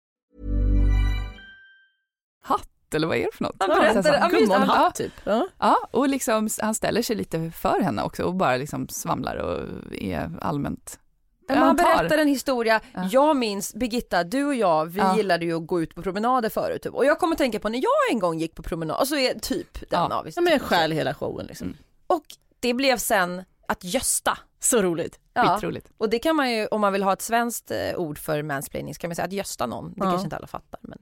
Hatt, 2.41 2.93
eller 2.93 3.07
vad 3.07 3.17
är 3.17 3.25
det 3.25 3.31
för 3.33 3.43
något? 3.43 3.55
Han 3.59 3.69
berättar, 3.69 4.65
hatt 4.65 4.95
typ. 4.95 5.13
Ja. 5.23 5.47
ja, 5.59 5.77
och 5.91 6.09
liksom, 6.09 6.49
han 6.61 6.75
ställer 6.75 7.01
sig 7.01 7.15
lite 7.15 7.51
för 7.51 7.81
henne 7.81 8.03
också 8.03 8.23
och 8.23 8.35
bara 8.35 8.57
liksom 8.57 8.87
svamlar 8.87 9.35
och 9.35 9.59
är 9.93 10.31
allmänt 10.41 10.99
men 11.47 11.63
han 11.63 11.75
berättar 11.75 12.17
en 12.17 12.27
historia, 12.27 12.81
ja. 12.93 13.07
jag 13.11 13.37
minns 13.37 13.73
Birgitta, 13.73 14.23
du 14.23 14.45
och 14.45 14.55
jag, 14.55 14.85
vi 14.85 14.99
ja. 14.99 15.17
gillade 15.17 15.45
ju 15.45 15.57
att 15.57 15.67
gå 15.67 15.81
ut 15.81 15.95
på 15.95 16.01
promenader 16.01 16.49
förut 16.49 16.81
typ. 16.81 16.93
och 16.93 17.05
jag 17.05 17.19
kommer 17.19 17.35
tänka 17.35 17.59
på 17.59 17.69
när 17.69 17.77
jag 17.77 18.11
en 18.11 18.19
gång 18.19 18.39
gick 18.39 18.55
på 18.55 18.63
promenad, 18.63 18.99
och 18.99 19.07
så 19.07 19.15
är 19.15 19.39
typ 19.39 19.89
den 19.89 20.07
ja. 20.09 20.15
avis. 20.15 20.35
Ja 20.35 20.41
men 20.41 20.59
stjäl 20.59 20.91
hela 20.91 21.13
showen 21.13 21.45
liksom. 21.45 21.67
Mm. 21.67 21.77
Och 22.07 22.23
det 22.59 22.73
blev 22.73 22.97
sen 22.97 23.43
att 23.67 23.83
gösta. 23.83 24.37
Så 24.59 24.81
roligt. 24.81 25.19
Ja, 25.33 25.61
och 25.97 26.09
det 26.09 26.19
kan 26.19 26.35
man 26.35 26.51
ju, 26.51 26.67
om 26.67 26.81
man 26.81 26.93
vill 26.93 27.03
ha 27.03 27.13
ett 27.13 27.21
svenskt 27.21 27.71
eh, 27.71 27.95
ord 27.95 28.17
för 28.17 28.43
mansplaining, 28.43 28.95
så 28.95 28.99
kan 28.99 29.09
man 29.09 29.15
säga 29.15 29.25
att 29.25 29.33
gösta 29.33 29.65
någon. 29.65 29.89
Det 29.89 29.95
ja. 29.97 30.03
kanske 30.03 30.25
inte 30.25 30.35
alla 30.35 30.47
fattar. 30.47 30.79
Men... 30.83 30.99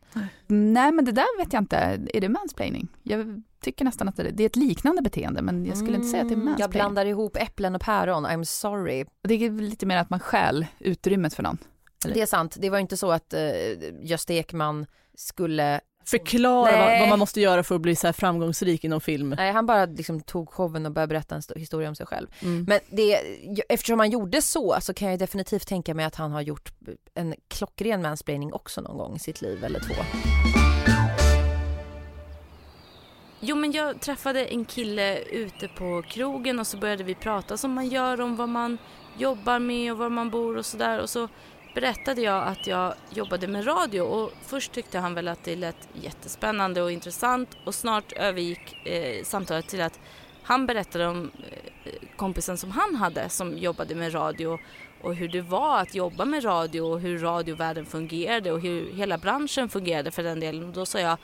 Nej 0.73 0.91
men 0.91 1.05
det 1.05 1.11
där 1.11 1.37
vet 1.37 1.53
jag 1.53 1.61
inte, 1.61 1.77
är 2.13 2.21
det 2.21 2.29
mansplaining? 2.29 2.87
Jag 3.03 3.43
tycker 3.61 3.85
nästan 3.85 4.09
att 4.09 4.15
det 4.15 4.43
är 4.43 4.45
ett 4.45 4.55
liknande 4.55 5.01
beteende 5.01 5.41
men 5.41 5.65
jag 5.65 5.77
skulle 5.77 5.89
mm, 5.89 6.01
inte 6.01 6.11
säga 6.11 6.23
att 6.23 6.29
det 6.29 6.33
är 6.33 6.37
mansplaining. 6.37 6.61
Jag 6.61 6.69
blandar 6.69 7.05
ihop 7.05 7.37
äpplen 7.37 7.75
och 7.75 7.81
päron, 7.81 8.25
I'm 8.25 8.43
sorry. 8.43 9.05
Det 9.21 9.33
är 9.33 9.49
lite 9.49 9.85
mer 9.85 9.97
att 9.97 10.09
man 10.09 10.19
stjäl 10.19 10.65
utrymmet 10.79 11.33
för 11.33 11.43
någon. 11.43 11.57
Eller? 12.05 12.13
Det 12.13 12.21
är 12.21 12.25
sant, 12.25 12.57
det 12.59 12.69
var 12.69 12.79
inte 12.79 12.97
så 12.97 13.11
att 13.11 13.33
uh, 13.33 14.05
Gösta 14.05 14.33
Ekman 14.33 14.85
skulle 15.15 15.81
förklara 16.09 16.71
vad, 16.71 16.99
vad, 16.99 17.09
man 17.09 17.19
måste 17.19 17.41
göra 17.41 17.63
för 17.63 17.75
att 17.75 17.81
bli 17.81 17.95
så 17.95 18.07
här 18.07 18.13
framgångsrik 18.13 18.83
inom 18.83 19.01
film. 19.01 19.35
Nej, 19.37 19.51
han 19.51 19.65
bara 19.65 19.85
liksom 19.85 20.21
tog 20.21 20.49
showen 20.49 20.85
och 20.85 20.91
började 20.91 21.09
berätta 21.09 21.35
en 21.35 21.41
historia 21.55 21.89
om 21.89 21.95
sig 21.95 22.05
själv. 22.05 22.27
Mm. 22.41 22.65
Men 22.67 22.79
det, 22.89 23.19
eftersom 23.69 23.99
han 23.99 24.09
gjorde 24.09 24.41
så 24.41 24.77
så 24.81 24.93
kan 24.93 25.09
jag 25.09 25.19
definitivt 25.19 25.67
tänka 25.67 25.93
mig 25.93 26.05
att 26.05 26.15
han 26.15 26.31
har 26.31 26.41
gjort 26.41 26.71
en 27.13 27.35
klockren 27.47 28.01
mansplaining 28.01 28.53
också 28.53 28.81
någon 28.81 28.97
gång 28.97 29.15
i 29.15 29.19
sitt 29.19 29.41
liv 29.41 29.63
eller 29.63 29.79
två. 29.79 29.93
Jo 33.39 33.55
men 33.55 33.71
jag 33.71 34.01
träffade 34.01 34.45
en 34.45 34.65
kille 34.65 35.19
ute 35.19 35.67
på 35.67 36.03
krogen 36.09 36.59
och 36.59 36.67
så 36.67 36.77
började 36.77 37.03
vi 37.03 37.15
prata 37.15 37.57
som 37.57 37.71
man 37.71 37.87
gör 37.87 38.21
om 38.21 38.35
vad 38.35 38.49
man 38.49 38.77
jobbar 39.17 39.59
med 39.59 39.91
och 39.91 39.97
var 39.97 40.09
man 40.09 40.29
bor 40.29 40.57
och 40.57 40.65
sådär 40.65 40.99
och 40.99 41.09
så 41.09 41.27
berättade 41.73 42.21
jag 42.21 42.47
att 42.47 42.67
jag 42.67 42.93
jobbade 43.09 43.47
med 43.47 43.67
radio 43.67 44.01
och 44.01 44.31
först 44.41 44.71
tyckte 44.71 44.99
han 44.99 45.13
väl 45.13 45.27
att 45.27 45.43
det 45.43 45.55
lät 45.55 45.89
jättespännande 45.93 46.81
och 46.81 46.91
intressant 46.91 47.57
och 47.65 47.75
snart 47.75 48.11
övergick 48.11 48.87
eh, 48.87 49.23
samtalet 49.23 49.67
till 49.67 49.81
att 49.81 49.99
han 50.43 50.65
berättade 50.65 51.07
om 51.07 51.31
eh, 51.83 51.93
kompisen 52.15 52.57
som 52.57 52.71
han 52.71 52.95
hade 52.95 53.29
som 53.29 53.57
jobbade 53.57 53.95
med 53.95 54.13
radio 54.13 54.59
och 55.01 55.15
hur 55.15 55.27
det 55.27 55.41
var 55.41 55.81
att 55.81 55.95
jobba 55.95 56.25
med 56.25 56.45
radio 56.45 56.81
och 56.81 56.99
hur 56.99 57.19
radiovärlden 57.19 57.85
fungerade 57.85 58.51
och 58.51 58.61
hur 58.61 58.93
hela 58.93 59.17
branschen 59.17 59.69
fungerade 59.69 60.11
för 60.11 60.23
den 60.23 60.39
delen. 60.39 60.63
Och 60.63 60.73
då 60.73 60.85
sa 60.85 60.99
jag, 60.99 61.17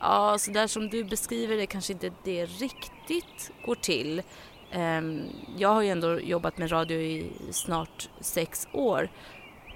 ja 0.00 0.38
så 0.38 0.50
där 0.50 0.66
som 0.66 0.88
du 0.88 1.04
beskriver 1.04 1.56
det 1.56 1.66
kanske 1.66 1.92
inte 1.92 2.12
det 2.24 2.46
riktigt 2.46 3.50
går 3.66 3.74
till. 3.74 4.22
Ehm, 4.70 5.22
jag 5.58 5.68
har 5.68 5.82
ju 5.82 5.88
ändå 5.88 6.20
jobbat 6.20 6.58
med 6.58 6.72
radio 6.72 7.00
i 7.00 7.32
snart 7.50 8.08
sex 8.20 8.68
år 8.72 9.08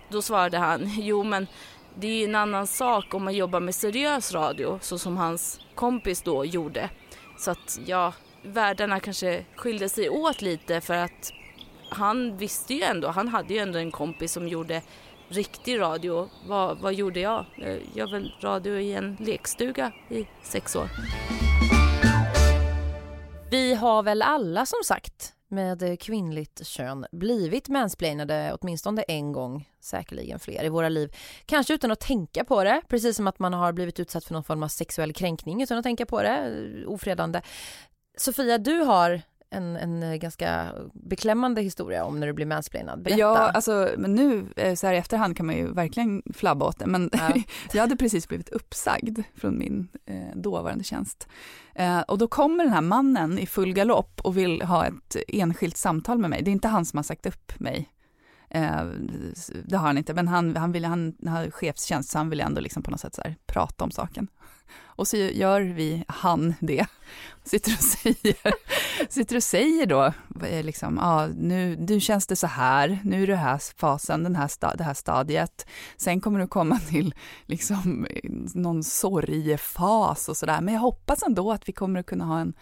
då 0.09 0.23
svarade 0.23 0.59
han, 0.59 0.91
jo 0.99 1.23
men 1.23 1.47
det 1.95 2.07
är 2.07 2.19
ju 2.19 2.25
en 2.25 2.35
annan 2.35 2.67
sak 2.67 3.15
om 3.15 3.25
man 3.25 3.35
jobbar 3.35 3.61
med 3.61 3.75
seriös 3.75 4.33
radio 4.33 4.79
så 4.83 4.99
som 4.99 5.17
hans 5.17 5.61
kompis 5.75 6.23
då 6.23 6.45
gjorde. 6.45 6.91
Så 7.39 7.51
att 7.51 7.81
ja, 7.87 8.13
världarna 8.43 9.01
kanske 9.01 9.45
skilde 9.57 9.89
sig 9.89 10.11
åt 10.11 10.43
lite 10.43 10.81
för 10.81 10.95
att 10.95 11.33
han 11.91 12.37
visste 12.37 12.75
ju 12.75 12.83
ändå, 12.83 13.09
han 13.09 13.29
hade 13.29 13.55
ju 13.55 13.61
ändå 13.61 13.79
en 13.79 13.91
kompis 13.91 14.33
som 14.33 14.49
gjorde 14.49 14.83
riktig 15.29 15.81
radio. 15.81 16.29
Vad, 16.47 16.79
vad 16.79 16.95
gjorde 16.95 17.21
jag? 17.21 17.45
Jag 17.57 17.81
gör 17.95 18.11
väl 18.11 18.33
radio 18.41 18.79
i 18.79 18.93
en 18.93 19.17
lekstuga 19.21 19.93
i 20.09 20.27
sex 20.43 20.77
år. 20.77 20.89
Vi 23.51 23.75
har 23.75 24.03
väl 24.03 24.23
alla 24.23 24.67
som 24.67 24.79
sagt 24.85 25.33
med 25.49 26.01
kvinnligt 26.01 26.67
kön 26.67 27.07
blivit 27.13 27.69
mansplainade 27.69 28.57
åtminstone 28.61 29.03
en 29.03 29.33
gång, 29.33 29.69
säkerligen 29.81 30.39
fler 30.39 30.65
i 30.65 30.69
våra 30.69 30.89
liv. 30.89 31.17
Kanske 31.47 31.75
utan 31.75 31.91
att 31.91 32.01
tänka 32.01 32.45
på 32.45 32.65
det, 32.65 32.83
precis 32.89 33.17
som 33.17 33.27
att 33.27 33.39
man 33.39 33.53
har 33.53 33.73
blivit 33.73 34.01
utsatt 34.01 34.25
för 34.25 34.35
någon 34.35 34.45
form 34.45 34.63
av 34.63 34.69
sexuell 34.69 35.13
kränkning 35.13 35.63
utan 35.63 35.79
att 35.79 35.85
tänka 35.85 36.07
på 36.07 36.23
det, 36.23 36.29
eh, 36.85 36.91
ofredande. 36.91 37.41
Sofia, 38.19 38.59
du 38.59 38.79
har 38.79 39.23
en, 39.51 39.77
en 39.77 40.19
ganska 40.19 40.73
beklämmande 40.93 41.63
historia 41.63 42.05
om 42.05 42.21
när 42.21 42.27
du 42.27 42.33
blir 42.33 42.47
mansplainad. 42.47 43.03
Berätta. 43.03 43.21
Ja, 43.21 43.37
alltså 43.39 43.91
men 43.99 44.15
nu 44.15 44.47
eh, 44.57 44.75
så 44.75 44.87
här 44.87 44.95
i 44.95 44.97
efterhand 44.97 45.37
kan 45.37 45.47
man 45.47 45.57
ju 45.57 45.73
verkligen 45.73 46.23
flabba 46.35 46.67
åt 46.67 46.79
det, 46.79 46.87
men 46.87 47.11
Ja. 47.13 47.35
jag 47.73 47.81
hade 47.81 47.97
precis 47.97 48.29
blivit 48.29 48.49
uppsagd 48.49 49.19
från 49.35 49.59
min 49.59 49.89
eh, 50.07 50.37
dåvarande 50.37 50.85
tjänst. 50.85 51.29
Eh, 51.75 52.01
och 52.01 52.19
då 52.19 52.29
kommer 52.29 52.65
den 52.65 52.73
här 52.73 52.81
mannen 52.81 53.39
i 53.39 53.47
full 53.47 53.73
galopp 53.73 54.21
och 54.25 54.37
vill 54.37 54.63
ha 54.63 54.87
ett 54.87 55.17
enskilt 55.29 55.77
samtal 55.77 56.19
med 56.19 56.31
mig. 56.31 56.43
Det 56.43 56.51
är 56.51 56.53
inte 56.53 56.69
han 56.69 56.85
som 56.85 56.97
har 56.97 57.05
sagt 57.05 57.27
upp 57.27 57.61
mig. 57.61 57.89
Eh, 58.51 58.85
det 59.65 59.77
har 59.77 59.87
han 59.87 59.99
inte, 59.99 60.15
men 60.15 60.29
han, 60.29 60.57
han, 60.57 60.73
vill, 60.73 60.85
han 60.85 61.15
har 61.27 61.51
chefstjänst 61.51 62.11
så 62.11 62.19
han 62.19 62.31
vill 62.31 62.41
ändå 62.41 62.61
liksom 62.61 62.83
på 62.83 62.91
något 62.91 63.01
sätt 63.01 63.15
så 63.15 63.23
här 63.25 63.37
prata 63.47 63.85
om 63.85 63.91
saken. 63.91 64.29
Och 64.81 65.09
så 65.09 65.17
gör 65.17 65.61
vi, 65.61 66.05
han 66.09 66.55
det, 66.61 66.87
sitter 67.45 67.73
och 67.73 67.79
säger, 67.85 68.37
sitter 69.09 69.37
och 69.37 69.43
säger 69.43 69.87
då, 69.87 70.13
eh, 70.47 70.65
liksom, 70.65 70.97
ja, 70.97 71.27
nu, 71.27 71.77
nu 71.77 72.01
känns 72.01 72.27
det 72.27 72.37
så 72.37 72.47
här, 72.47 72.99
nu 73.05 73.23
är 73.23 73.27
det 73.27 73.37
här 73.37 73.61
fasen, 73.77 74.23
den 74.23 74.37
här 74.37 74.49
sta, 74.49 74.75
det 74.75 74.85
här 74.85 74.95
stadiet, 74.95 75.67
sen 75.97 76.21
kommer 76.21 76.41
du 76.41 76.47
komma 76.47 76.79
till 76.79 77.15
liksom 77.47 78.07
någon 78.55 78.85
sorgefas 78.85 80.29
och 80.29 80.37
sådär, 80.37 80.61
men 80.61 80.75
jag 80.75 80.81
hoppas 80.81 81.23
ändå 81.23 81.53
att 81.53 81.69
vi 81.69 81.73
kommer 81.73 82.01
att 82.01 82.07
kunna 82.07 82.25
ha 82.25 82.41
en, 82.41 82.53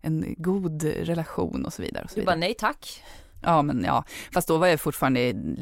en 0.00 0.34
god 0.38 0.82
relation 0.82 1.64
och 1.66 1.72
så 1.72 1.82
vidare. 1.82 2.04
Och 2.04 2.10
så 2.10 2.14
Du 2.14 2.20
vidare. 2.20 2.36
bara 2.36 2.40
nej 2.40 2.54
tack. 2.58 3.02
Ja, 3.42 3.62
men 3.62 3.84
ja, 3.84 4.04
fast 4.32 4.48
då 4.48 4.58
var 4.58 4.66
jag 4.66 4.80
fortfarande, 4.80 5.20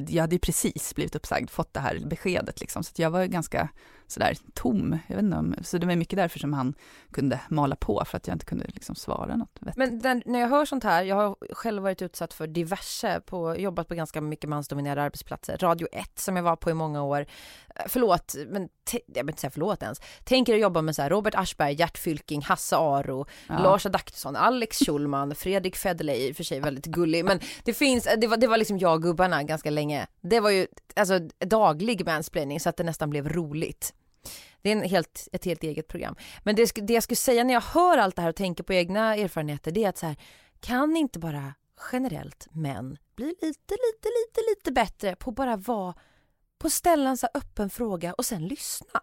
jag 0.08 0.22
hade 0.22 0.34
ju 0.34 0.38
precis 0.38 0.94
blivit 0.94 1.16
uppsagd, 1.16 1.50
fått 1.50 1.74
det 1.74 1.80
här 1.80 2.00
beskedet 2.06 2.60
liksom, 2.60 2.84
så 2.84 2.92
jag 2.96 3.10
var 3.10 3.24
ganska 3.24 3.68
sådär 4.06 4.36
tom, 4.54 4.98
jag 5.06 5.16
vet 5.16 5.24
inte 5.24 5.36
om, 5.36 5.54
så 5.62 5.78
det 5.78 5.86
var 5.86 5.96
mycket 5.96 6.16
därför 6.16 6.38
som 6.38 6.52
han 6.52 6.74
kunde 7.10 7.40
mala 7.48 7.76
på, 7.76 8.02
för 8.06 8.16
att 8.16 8.26
jag 8.26 8.34
inte 8.34 8.44
kunde 8.44 8.66
liksom 8.68 8.94
svara 8.94 9.36
något 9.36 9.58
vettigt. 9.60 9.76
Men 9.76 9.98
den, 9.98 10.22
när 10.26 10.38
jag 10.38 10.48
hör 10.48 10.64
sånt 10.64 10.84
här, 10.84 11.02
jag 11.02 11.16
har 11.16 11.36
själv 11.50 11.82
varit 11.82 12.02
utsatt 12.02 12.34
för 12.34 12.46
diverse, 12.46 13.20
på, 13.26 13.56
jobbat 13.58 13.88
på 13.88 13.94
ganska 13.94 14.20
mycket 14.20 14.50
mansdominerade 14.50 15.02
arbetsplatser. 15.02 15.56
Radio 15.56 15.88
1 15.92 16.18
som 16.18 16.36
jag 16.36 16.42
var 16.42 16.56
på 16.56 16.70
i 16.70 16.74
många 16.74 17.02
år. 17.02 17.26
Förlåt, 17.86 18.34
men 18.46 18.68
jag 19.06 19.24
vill 19.24 19.30
inte 19.30 19.40
säga 19.40 19.50
förlåt 19.50 19.82
ens. 19.82 20.00
Tänker 20.24 20.54
att 20.54 20.60
jobba 20.60 20.82
med 20.82 20.96
så 20.96 21.02
här 21.02 21.10
Robert 21.10 21.34
Aschberg, 21.34 21.74
Gert 21.74 21.98
Fylking, 21.98 22.42
Hasse 22.42 22.76
Aro, 22.76 23.26
Ja. 23.48 23.58
Lars 23.58 23.86
Adaktusson, 23.86 24.36
Alex 24.36 24.78
Schulman, 24.86 25.34
Fredrik 25.34 25.76
Federley, 25.76 26.28
i 26.28 26.32
och 26.32 26.36
för 26.36 26.44
sig 26.44 26.60
väldigt 26.60 26.86
gullig, 26.86 27.24
men 27.24 27.40
det 27.64 27.74
finns, 27.74 28.08
det 28.20 28.26
var, 28.26 28.36
det 28.36 28.46
var 28.46 28.56
liksom 28.56 28.78
jag 28.78 28.94
och 28.94 29.02
gubbarna 29.02 29.42
ganska 29.42 29.70
länge. 29.70 30.06
Det 30.20 30.40
var 30.40 30.50
ju 30.50 30.66
alltså 30.96 31.18
daglig 31.46 32.06
mansplaining 32.06 32.60
så 32.60 32.68
att 32.68 32.76
det 32.76 32.84
nästan 32.84 33.10
blev 33.10 33.28
roligt. 33.28 33.94
Det 34.62 34.68
är 34.68 34.76
en 34.76 34.82
helt, 34.82 35.28
ett 35.32 35.44
helt 35.44 35.62
eget 35.62 35.88
program. 35.88 36.16
Men 36.42 36.56
det, 36.56 36.72
det 36.74 36.92
jag 36.92 37.02
skulle 37.02 37.16
säga 37.16 37.44
när 37.44 37.54
jag 37.54 37.60
hör 37.60 37.98
allt 37.98 38.16
det 38.16 38.22
här 38.22 38.28
och 38.28 38.36
tänker 38.36 38.64
på 38.64 38.72
egna 38.72 39.16
erfarenheter 39.16 39.70
det 39.70 39.84
är 39.84 39.88
att 39.88 39.98
så 39.98 40.06
här, 40.06 40.16
kan 40.60 40.96
inte 40.96 41.18
bara 41.18 41.54
generellt 41.92 42.46
män 42.50 42.98
bli 43.16 43.26
lite, 43.26 43.74
lite, 43.74 44.08
lite, 44.08 44.40
lite 44.50 44.72
bättre 44.72 45.16
på 45.16 45.30
bara 45.30 45.56
vara, 45.56 45.94
på 46.58 46.70
ställa 46.70 47.10
en 47.10 47.16
så 47.16 47.28
öppen 47.34 47.70
fråga 47.70 48.12
och 48.12 48.24
sen 48.26 48.48
lyssna. 48.48 49.00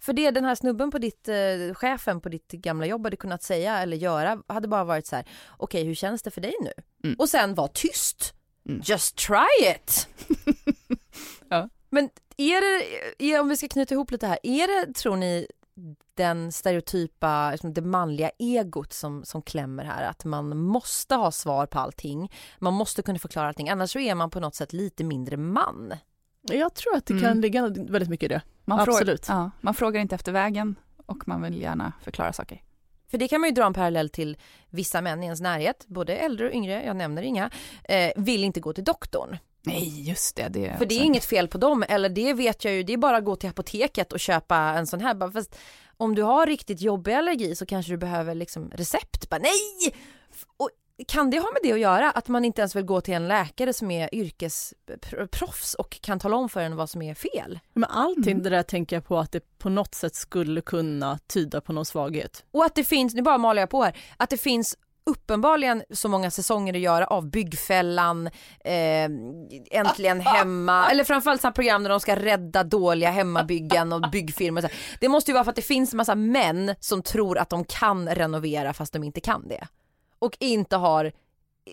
För 0.00 0.12
det 0.12 0.30
den 0.30 0.44
här 0.44 0.54
snubben 0.54 0.90
på 0.90 0.98
ditt, 0.98 1.28
eh, 1.28 1.74
chefen 1.74 2.20
på 2.20 2.28
ditt 2.28 2.52
gamla 2.52 2.86
jobb 2.86 3.06
hade 3.06 3.16
kunnat 3.16 3.42
säga 3.42 3.78
eller 3.78 3.96
göra 3.96 4.42
hade 4.46 4.68
bara 4.68 4.84
varit 4.84 5.06
så 5.06 5.16
här, 5.16 5.28
okej 5.56 5.84
hur 5.84 5.94
känns 5.94 6.22
det 6.22 6.30
för 6.30 6.40
dig 6.40 6.54
nu? 6.60 6.72
Mm. 7.04 7.16
Och 7.18 7.28
sen 7.28 7.54
var 7.54 7.68
tyst. 7.68 8.34
Mm. 8.68 8.82
Just 8.84 9.16
try 9.16 9.70
it! 9.70 10.08
Ja. 11.48 11.68
Men 11.90 12.10
är 12.36 12.60
det, 12.60 13.32
är, 13.32 13.40
om 13.40 13.48
vi 13.48 13.56
ska 13.56 13.68
knyta 13.68 13.94
ihop 13.94 14.10
lite 14.10 14.26
här, 14.26 14.38
är 14.42 14.86
det 14.86 14.94
tror 14.94 15.16
ni 15.16 15.46
den 16.14 16.52
stereotypa, 16.52 17.50
liksom 17.50 17.74
det 17.74 17.82
manliga 17.82 18.30
egot 18.38 18.92
som, 18.92 19.24
som 19.24 19.42
klämmer 19.42 19.84
här, 19.84 20.02
att 20.02 20.24
man 20.24 20.56
måste 20.58 21.14
ha 21.14 21.30
svar 21.30 21.66
på 21.66 21.78
allting, 21.78 22.32
man 22.58 22.74
måste 22.74 23.02
kunna 23.02 23.18
förklara 23.18 23.48
allting, 23.48 23.68
annars 23.68 23.90
så 23.92 23.98
är 23.98 24.14
man 24.14 24.30
på 24.30 24.40
något 24.40 24.54
sätt 24.54 24.72
lite 24.72 25.04
mindre 25.04 25.36
man. 25.36 25.94
Jag 26.48 26.74
tror 26.74 26.96
att 26.96 27.06
det 27.06 27.14
Mm. 27.14 27.24
kan 27.24 27.40
ligga 27.40 27.62
väldigt 27.68 28.08
mycket 28.08 28.24
i 28.24 28.28
det. 28.28 28.42
Man 28.64 28.80
Absolut. 28.80 29.26
Frågar, 29.26 29.40
ja, 29.40 29.50
man 29.60 29.74
frågar 29.74 30.00
inte 30.00 30.14
efter 30.14 30.32
vägen 30.32 30.74
och 31.06 31.28
man 31.28 31.42
vill 31.42 31.60
gärna 31.62 31.92
förklara 32.02 32.32
saker. 32.32 32.62
För 33.10 33.18
det 33.18 33.28
kan 33.28 33.40
man 33.40 33.50
ju 33.50 33.54
dra 33.54 33.66
en 33.66 33.74
parallell 33.74 34.08
till 34.10 34.36
vissa 34.70 35.00
män 35.00 35.22
i 35.22 35.26
ens 35.26 35.40
närhet, 35.40 35.84
både 35.86 36.16
äldre 36.16 36.46
och 36.48 36.54
yngre, 36.54 36.84
jag 36.86 36.96
nämner 36.96 37.22
inga, 37.22 37.50
eh, 37.84 38.10
vill 38.16 38.44
inte 38.44 38.60
gå 38.60 38.72
till 38.72 38.84
doktorn. 38.84 39.36
Nej, 39.66 40.08
just 40.08 40.36
det. 40.36 40.48
det 40.48 40.74
För 40.78 40.86
det 40.86 40.94
är 40.94 40.98
också- 40.98 41.06
inget 41.06 41.24
fel 41.24 41.48
på 41.48 41.58
dem, 41.58 41.84
eller 41.88 42.08
det 42.08 42.32
vet 42.34 42.64
jag 42.64 42.74
ju, 42.74 42.82
det 42.82 42.92
är 42.92 42.96
bara 42.96 43.16
att 43.16 43.24
gå 43.24 43.36
till 43.36 43.48
apoteket 43.50 44.12
och 44.12 44.20
köpa 44.20 44.56
en 44.56 44.86
sån 44.86 45.00
här. 45.00 45.30
Fast 45.32 45.56
om 45.96 46.14
du 46.14 46.22
har 46.22 46.46
riktigt 46.46 46.80
jobbig 46.80 47.12
allergi 47.12 47.54
så 47.56 47.66
kanske 47.66 47.92
du 47.92 47.96
behöver 47.96 48.34
liksom 48.34 48.70
recept. 48.70 49.28
Bara, 49.30 49.38
nej! 49.40 49.94
Och 50.56 50.70
kan 51.08 51.30
det 51.30 51.38
ha 51.38 51.50
med 51.52 51.60
det 51.62 51.72
att 51.72 51.80
göra? 51.80 52.10
Att 52.10 52.28
man 52.28 52.44
inte 52.44 52.60
ens 52.60 52.76
vill 52.76 52.84
gå 52.84 53.00
till 53.00 53.14
en 53.14 53.28
läkare 53.28 53.72
som 53.72 53.90
är 53.90 54.14
yrkesproffs 54.14 55.74
och 55.74 55.98
kan 56.02 56.18
tala 56.18 56.36
om 56.36 56.48
för 56.48 56.60
en 56.60 56.76
vad 56.76 56.90
som 56.90 57.02
är 57.02 57.14
fel? 57.14 57.58
Men 57.72 57.90
allting 57.90 58.32
Mm. 58.32 58.42
det 58.42 58.50
där 58.50 58.62
tänker 58.62 58.96
jag 58.96 59.04
på 59.06 59.18
att 59.18 59.32
det 59.32 59.58
på 59.58 59.68
något 59.68 59.94
sätt 59.94 60.14
skulle 60.14 60.60
kunna 60.60 61.18
tyda 61.26 61.60
på 61.60 61.72
någon 61.72 61.84
svaghet. 61.84 62.44
Och 62.52 62.64
att 62.64 62.74
det 62.74 62.84
finns, 62.84 63.14
nu 63.14 63.22
bara 63.22 63.38
maler 63.38 63.62
jag 63.62 63.70
på 63.70 63.82
här, 63.82 63.96
att 64.16 64.30
det 64.30 64.36
finns 64.36 64.76
uppenbarligen 65.06 65.82
så 65.90 66.08
många 66.08 66.30
säsonger 66.30 66.74
att 66.74 66.80
göra 66.80 67.06
av 67.06 67.30
Byggfällan, 67.30 68.26
eh, 68.64 69.04
Äntligen 69.70 70.20
Hemma, 70.26 70.90
eller 70.90 71.04
framförallt 71.04 71.40
sådana 71.40 71.52
program 71.54 71.82
där 71.82 71.90
de 71.90 72.00
ska 72.00 72.16
rädda 72.16 72.64
dåliga 72.64 73.10
hemmabyggen 73.10 73.92
och 73.92 74.10
byggfirmor. 74.12 74.64
Det 75.00 75.08
måste 75.08 75.30
ju 75.30 75.32
vara 75.32 75.44
för 75.44 75.50
att 75.50 75.56
det 75.56 75.62
finns 75.62 75.92
en 75.92 75.96
massa 75.96 76.14
män 76.14 76.74
som 76.80 77.02
tror 77.02 77.38
att 77.38 77.50
de 77.50 77.64
kan 77.64 78.08
renovera 78.08 78.72
fast 78.72 78.92
de 78.92 79.04
inte 79.04 79.20
kan 79.20 79.48
det. 79.48 79.66
Och 80.24 80.36
inte 80.40 80.76
har, 80.76 81.12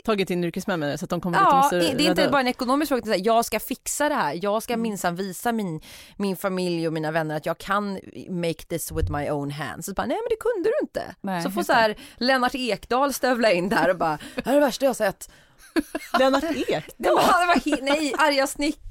Tagit 0.03 0.29
in 0.29 0.43
yrkesmän 0.43 0.79
med 0.79 0.89
det, 0.89 0.97
så 0.97 1.05
att 1.05 1.09
de 1.09 1.21
kommer 1.21 1.37
ja, 1.37 1.49
och 1.49 1.55
måste 1.55 1.77
det 1.77 2.05
är 2.05 2.09
inte 2.09 2.29
bara 2.29 2.41
en 2.41 2.47
ekonomisk 2.47 2.89
fråga, 2.89 3.01
utan 3.01 3.23
jag 3.23 3.45
ska 3.45 3.59
fixa 3.59 4.09
det 4.09 4.15
här, 4.15 4.39
jag 4.43 4.63
ska 4.63 4.73
Mm. 4.73 4.81
minsann 4.81 5.15
visa 5.15 5.51
min, 5.51 5.81
min 6.17 6.37
familj 6.37 6.87
och 6.87 6.93
mina 6.93 7.11
vänner 7.11 7.37
att 7.37 7.45
jag 7.45 7.57
kan 7.57 7.99
make 8.29 8.63
this 8.67 8.91
with 8.91 9.11
my 9.11 9.29
own 9.29 9.51
hands. 9.51 9.85
Så 9.85 9.93
bara, 9.93 10.05
nej 10.07 10.17
men 10.17 10.29
det 10.29 10.35
kunde 10.39 10.69
du 10.69 10.73
inte. 10.81 11.15
Nej, 11.21 11.43
så 11.43 11.51
får 11.51 11.63
så 11.63 11.73
här 11.73 11.95
Lennart 12.17 12.55
Ekdal 12.55 13.13
stövla 13.13 13.51
in 13.51 13.69
där 13.69 13.89
och 13.89 13.97
bara, 13.97 14.17
det 14.35 14.45
här 14.45 14.51
är 14.51 14.59
det 14.59 14.65
värsta 14.65 14.85
jag 14.85 14.89
har 14.89 14.93
sett. 14.93 15.29
Lennart 16.19 16.43
Ek. 16.43 16.85
Det 16.97 17.09
var, 17.09 17.55
det 17.65 17.71
var 17.71 17.81
nej, 17.81 18.13
arga 18.17 18.47
snick. 18.47 18.81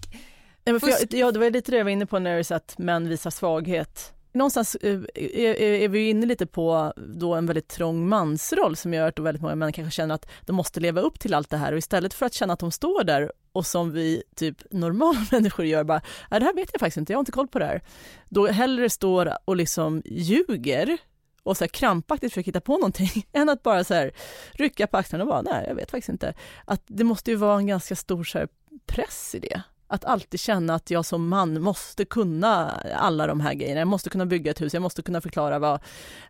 Nej, 0.65 0.79
men 0.81 0.91
jag, 0.91 1.21
ja, 1.21 1.33
det 1.33 1.39
var 1.39 1.51
lite 1.51 1.71
det 1.71 1.77
jag 1.77 1.85
var 1.85 1.91
inne 1.91 2.07
på 2.07 2.19
när 2.19 2.37
du 2.37 2.45
sa 2.45 2.55
att 2.55 2.79
män 2.79 3.09
visar 3.09 3.31
svaghet. 3.31 4.13
Någonstans 4.33 4.75
eh, 4.75 5.01
eh, 5.15 5.25
eh, 5.25 5.83
är, 5.83 5.89
vi 5.89 6.11
inne 6.11 6.27
lite 6.27 6.47
på 6.47 6.93
då 6.97 7.35
en 7.35 7.47
väldigt 7.47 7.69
trång 7.69 8.09
mansroll 8.09 8.77
som 8.77 8.95
gör 8.95 9.09
att 9.09 9.19
väldigt 9.19 9.43
många 9.43 9.55
män 9.55 9.73
kanske 9.73 9.91
känner 9.91 10.15
att 10.15 10.31
de 10.47 10.57
måste 10.57 10.81
leva 10.81 11.01
upp 11.01 11.21
till 11.21 11.35
allt 11.35 11.51
det 11.51 11.57
här 11.57 11.73
och 11.73 11.79
istället 11.79 12.15
för 12.15 12.27
att 12.27 12.35
känna 12.35 12.53
att 12.53 12.59
de 12.59 12.73
står 12.73 13.05
där 13.05 13.33
och 13.53 13.67
som 13.67 13.93
vi 13.93 14.23
typ 14.37 14.57
normala 14.71 15.27
människor 15.31 15.65
gör 15.65 15.85
bara, 15.85 16.01
det 16.31 16.45
här 16.45 16.55
vet 16.55 16.71
jag 16.73 16.81
faktiskt 16.81 16.97
inte, 16.97 17.13
jag 17.13 17.19
har 17.19 17.23
inte 17.23 17.33
koll 17.33 17.49
på 17.49 17.59
det 17.59 17.67
här. 17.67 17.83
Då 18.29 18.47
hellre 18.47 18.91
står 18.91 19.33
och 19.45 19.57
liksom 19.57 20.03
ljuger 20.05 20.99
och 21.43 21.57
så 21.57 21.65
här 21.65 21.69
krampaktigt 21.69 22.33
försöker 22.33 22.47
hitta 22.47 22.61
på 22.61 22.73
någonting 22.73 23.27
än 23.33 23.49
att 23.49 23.63
bara 23.63 23.85
så 23.85 23.95
här 23.95 24.13
rycka 24.53 24.87
på 24.87 24.97
axlarna 24.97 25.25
och 25.25 25.31
bara, 25.31 25.43
nej 25.43 25.65
jag 25.69 25.75
vet 25.75 25.91
faktiskt 25.91 26.09
inte. 26.09 26.35
Att 26.65 26.83
det 26.87 27.05
måste 27.05 27.31
ju 27.31 27.37
vara 27.37 27.59
en 27.59 27.67
ganska 27.67 27.97
stor 27.97 28.25
så 28.25 28.39
här, 28.39 28.49
press 28.87 29.35
i 29.35 29.39
det. 29.39 29.63
Att 29.93 30.05
alltid 30.05 30.41
känna 30.41 30.75
att 30.75 30.91
jag 30.91 31.05
som 31.05 31.29
man 31.29 31.63
måste 31.63 32.05
kunna 32.05 32.71
alla 32.97 33.27
de 33.27 33.41
här 33.41 33.55
grejerna. 33.55 33.81
Jag 33.81 33.89
måste 33.89 34.11
kunna 34.11 34.27
bygga 34.27 34.51
ett 34.51 34.61
hus, 34.61 34.75
jag 34.75 34.83
måste 34.83 35.03
kunna 35.03 35.21
förklara 35.21 35.59
vad 35.59 35.81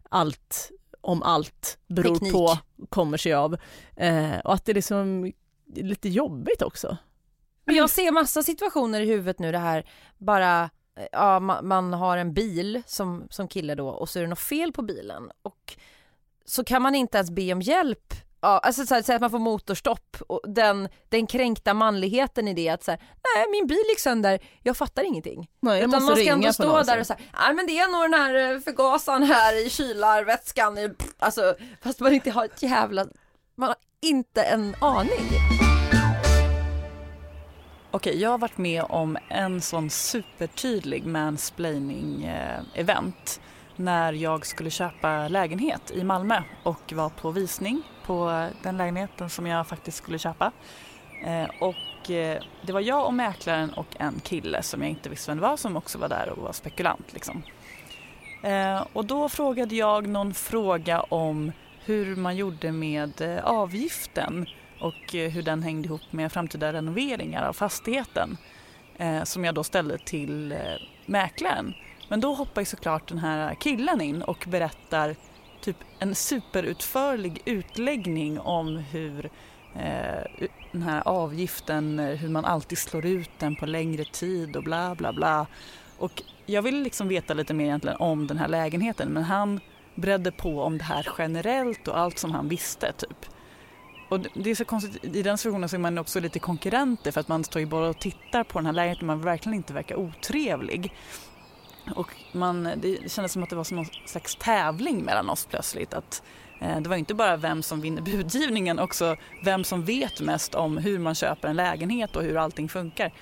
allt 0.08 0.70
om 1.00 1.22
allt 1.22 1.78
beror 1.86 2.14
Teknik. 2.14 2.32
på, 2.32 2.58
kommer 2.88 3.16
sig 3.16 3.34
av. 3.34 3.56
Eh, 3.96 4.38
och 4.44 4.54
att 4.54 4.64
det 4.64 4.72
liksom 4.72 5.24
är 5.24 5.32
lite 5.82 6.08
jobbigt 6.08 6.62
också. 6.62 6.96
Men 7.64 7.74
jag 7.76 7.90
ser 7.90 8.12
massa 8.12 8.42
situationer 8.42 9.00
i 9.00 9.06
huvudet 9.06 9.38
nu 9.38 9.52
det 9.52 9.58
här 9.58 9.86
bara 10.18 10.70
ja, 11.12 11.40
man, 11.40 11.68
man 11.68 11.92
har 11.92 12.16
en 12.16 12.34
bil 12.34 12.82
som, 12.86 13.26
som 13.30 13.48
kille 13.48 13.74
då 13.74 13.88
och 13.88 14.08
så 14.08 14.18
är 14.18 14.22
det 14.22 14.28
något 14.28 14.38
fel 14.38 14.72
på 14.72 14.82
bilen 14.82 15.30
och 15.42 15.76
så 16.44 16.64
kan 16.64 16.82
man 16.82 16.94
inte 16.94 17.18
ens 17.18 17.30
be 17.30 17.52
om 17.52 17.62
hjälp. 17.62 18.14
Ja, 18.42 18.58
alltså 18.58 18.86
så 18.86 18.94
här, 18.94 19.02
säg 19.02 19.14
att 19.14 19.20
man 19.20 19.30
får 19.30 19.38
motorstopp 19.38 20.16
och 20.28 20.40
den, 20.44 20.88
den 21.08 21.26
kränkta 21.26 21.74
manligheten 21.74 22.48
i 22.48 22.54
det 22.54 22.68
att 22.68 22.84
så 22.84 22.90
här, 22.90 23.00
nej 23.00 23.46
min 23.50 23.66
bil 23.66 23.78
gick 23.88 24.00
sönder, 24.00 24.40
jag 24.62 24.76
fattar 24.76 25.02
ingenting. 25.02 25.48
Nej, 25.60 25.78
Utan 25.78 25.90
man 26.04 26.16
ska 26.16 26.28
ändå 26.28 26.52
stå 26.52 26.76
där 26.82 26.94
så. 26.94 27.00
och 27.00 27.06
säga, 27.06 27.18
nej 27.40 27.54
men 27.54 27.66
det 27.66 27.78
är 27.78 27.92
nog 27.92 28.02
den 28.10 28.20
här 28.20 28.54
eh, 28.54 28.60
förgasaren 28.60 29.22
här 29.22 29.66
i 29.66 29.70
kylarvätskan, 29.70 30.78
i, 30.78 30.90
alltså 31.18 31.54
fast 31.82 32.00
man 32.00 32.12
inte 32.12 32.30
har 32.30 32.44
ett 32.44 32.62
jävla, 32.62 33.06
man 33.54 33.68
har 33.68 33.76
inte 34.00 34.42
en 34.42 34.74
aning. 34.80 35.30
Okej, 37.90 38.20
jag 38.20 38.30
har 38.30 38.38
varit 38.38 38.58
med 38.58 38.84
om 38.88 39.18
en 39.28 39.60
sån 39.60 39.90
supertydlig 39.90 41.06
mansplaining-event 41.06 43.40
när 43.76 44.12
jag 44.12 44.46
skulle 44.46 44.70
köpa 44.70 45.28
lägenhet 45.28 45.90
i 45.90 46.04
Malmö 46.04 46.42
och 46.62 46.92
var 46.92 47.08
på 47.08 47.30
visning 47.30 47.82
på 48.10 48.48
den 48.62 48.76
lägenheten 48.76 49.30
som 49.30 49.46
jag 49.46 49.66
faktiskt 49.66 49.96
skulle 49.96 50.18
köpa. 50.18 50.52
Eh, 51.26 51.50
Och 51.60 52.10
eh, 52.10 52.42
det 52.62 52.72
var 52.72 52.80
jag 52.80 53.06
och 53.06 53.14
mäklaren 53.14 53.70
och 53.72 53.86
en 53.98 54.20
kille 54.20 54.62
som 54.62 54.80
jag 54.82 54.90
inte 54.90 55.08
visste 55.08 55.30
vem 55.30 55.38
det 55.38 55.42
var 55.48 55.56
som 55.56 55.76
också 55.76 55.98
var 55.98 56.08
där 56.08 56.28
och 56.28 56.38
var 56.42 56.52
spekulant. 56.52 57.12
Liksom. 57.12 57.42
Eh, 58.42 58.86
Och 58.92 59.04
då 59.04 59.28
frågade 59.28 59.74
jag 59.74 60.06
någon 60.06 60.34
fråga 60.34 61.00
om 61.00 61.52
hur 61.84 62.16
man 62.16 62.36
gjorde 62.36 62.72
med 62.72 63.20
eh, 63.20 63.44
avgiften 63.44 64.46
och 64.80 65.14
eh, 65.14 65.30
hur 65.30 65.42
den 65.42 65.62
hängde 65.62 65.86
ihop 65.88 66.02
med 66.12 66.32
framtida 66.32 66.72
renoveringar 66.72 67.48
av 67.48 67.52
fastigheten 67.52 68.36
eh, 68.98 69.22
som 69.24 69.44
jag 69.44 69.54
då 69.54 69.64
ställde 69.64 69.98
till 69.98 70.52
eh, 70.52 70.58
mäklaren. 71.06 71.74
Men 72.08 72.20
då 72.20 72.34
hoppar 72.34 72.60
ju 72.60 72.66
såklart 72.66 73.08
den 73.08 73.18
här 73.18 73.54
killen 73.54 74.00
in 74.00 74.22
och 74.22 74.44
berättar 74.48 75.16
typ 75.60 75.76
en 75.98 76.14
superutförlig 76.14 77.42
utläggning 77.44 78.40
om 78.40 78.76
hur 78.76 79.30
eh, 79.74 80.48
den 80.72 80.82
här 80.82 81.02
avgiften, 81.04 81.98
hur 81.98 82.28
man 82.28 82.44
alltid 82.44 82.78
slår 82.78 83.06
ut 83.06 83.30
den 83.38 83.56
på 83.56 83.66
längre 83.66 84.04
tid 84.04 84.56
och 84.56 84.62
bla 84.62 84.94
bla 84.94 85.12
bla. 85.12 85.46
Och 85.98 86.22
jag 86.46 86.62
ville 86.62 86.82
liksom 86.82 87.08
veta 87.08 87.34
lite 87.34 87.54
mer 87.54 87.64
egentligen 87.64 87.96
om 87.96 88.26
den 88.26 88.38
här 88.38 88.48
lägenheten 88.48 89.08
men 89.08 89.22
han 89.22 89.60
bredde 89.94 90.32
på 90.32 90.62
om 90.62 90.78
det 90.78 90.84
här 90.84 91.08
generellt 91.18 91.88
och 91.88 91.98
allt 91.98 92.18
som 92.18 92.30
han 92.30 92.48
visste 92.48 92.92
typ. 92.92 93.26
Och 94.08 94.20
det 94.34 94.50
är 94.50 94.54
så 94.54 94.64
konstigt, 94.64 95.04
i 95.16 95.22
den 95.22 95.38
situationen 95.38 95.68
så 95.68 95.76
är 95.76 95.80
man 95.80 95.98
också 95.98 96.20
lite 96.20 96.38
konkurrenter 96.38 97.12
för 97.12 97.20
att 97.20 97.28
man 97.28 97.44
står 97.44 97.60
ju 97.60 97.66
bara 97.66 97.88
och 97.88 97.98
tittar 97.98 98.44
på 98.44 98.58
den 98.58 98.66
här 98.66 98.72
lägenheten 98.72 99.10
och 99.10 99.16
man 99.16 99.24
verkligen 99.24 99.56
inte 99.56 99.72
verkar 99.72 99.96
otrevlig. 99.96 100.92
Och 101.96 102.16
man, 102.32 102.70
det 102.76 103.12
kändes 103.12 103.32
som 103.32 103.42
att 103.42 103.50
det 103.50 103.56
var 103.56 103.64
som 103.64 103.76
någon 103.76 103.86
slags 104.06 104.36
tävling 104.36 105.04
mellan 105.04 105.30
oss 105.30 105.46
plötsligt. 105.46 105.94
Att, 105.94 106.22
eh, 106.60 106.80
det 106.80 106.88
var 106.88 106.96
inte 106.96 107.14
bara 107.14 107.36
vem 107.36 107.62
som 107.62 107.80
vinner 107.80 108.02
budgivningen, 108.02 108.78
också 108.78 109.16
vem 109.44 109.64
som 109.64 109.84
vet 109.84 110.20
mest 110.20 110.54
om 110.54 110.76
hur 110.76 110.98
man 110.98 111.14
köper 111.14 111.48
en 111.48 111.56
lägenhet 111.56 112.16
och 112.16 112.22
hur 112.22 112.36
allting 112.36 112.68
funkar. 112.68 113.12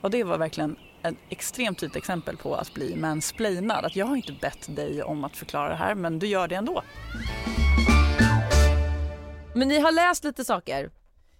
Och 0.00 0.10
det 0.10 0.24
var 0.24 0.38
verkligen 0.38 0.76
ett 1.02 1.14
extremt 1.28 1.78
tydligt 1.78 1.96
exempel 1.96 2.36
på 2.36 2.54
att 2.54 2.74
bli 2.74 2.96
mansplainad. 2.96 3.84
Att 3.84 3.96
jag 3.96 4.06
har 4.06 4.16
inte 4.16 4.32
bett 4.32 4.76
dig 4.76 5.02
om 5.02 5.24
att 5.24 5.36
förklara 5.36 5.68
det 5.68 5.74
här 5.74 5.94
men 5.94 6.18
du 6.18 6.26
gör 6.26 6.48
det 6.48 6.54
ändå. 6.54 6.82
Men 9.54 9.68
ni 9.68 9.80
har 9.80 9.92
läst 9.92 10.24
lite 10.24 10.44
saker? 10.44 10.90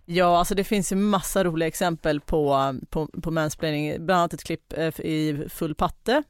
Ja, 0.07 0.39
alltså 0.39 0.55
det 0.55 0.65
finns 0.65 0.93
ju 0.93 0.97
massa 0.97 1.45
roliga 1.45 1.67
exempel 1.67 2.21
på, 2.21 2.75
på, 2.91 3.09
på 3.23 3.31
mansplaining, 3.31 4.07
bland 4.07 4.19
annat 4.19 4.33
ett 4.33 4.45
klipp 4.45 4.73
eh, 4.73 5.01
i 5.01 5.47
full 5.49 5.75
patte 5.75 6.23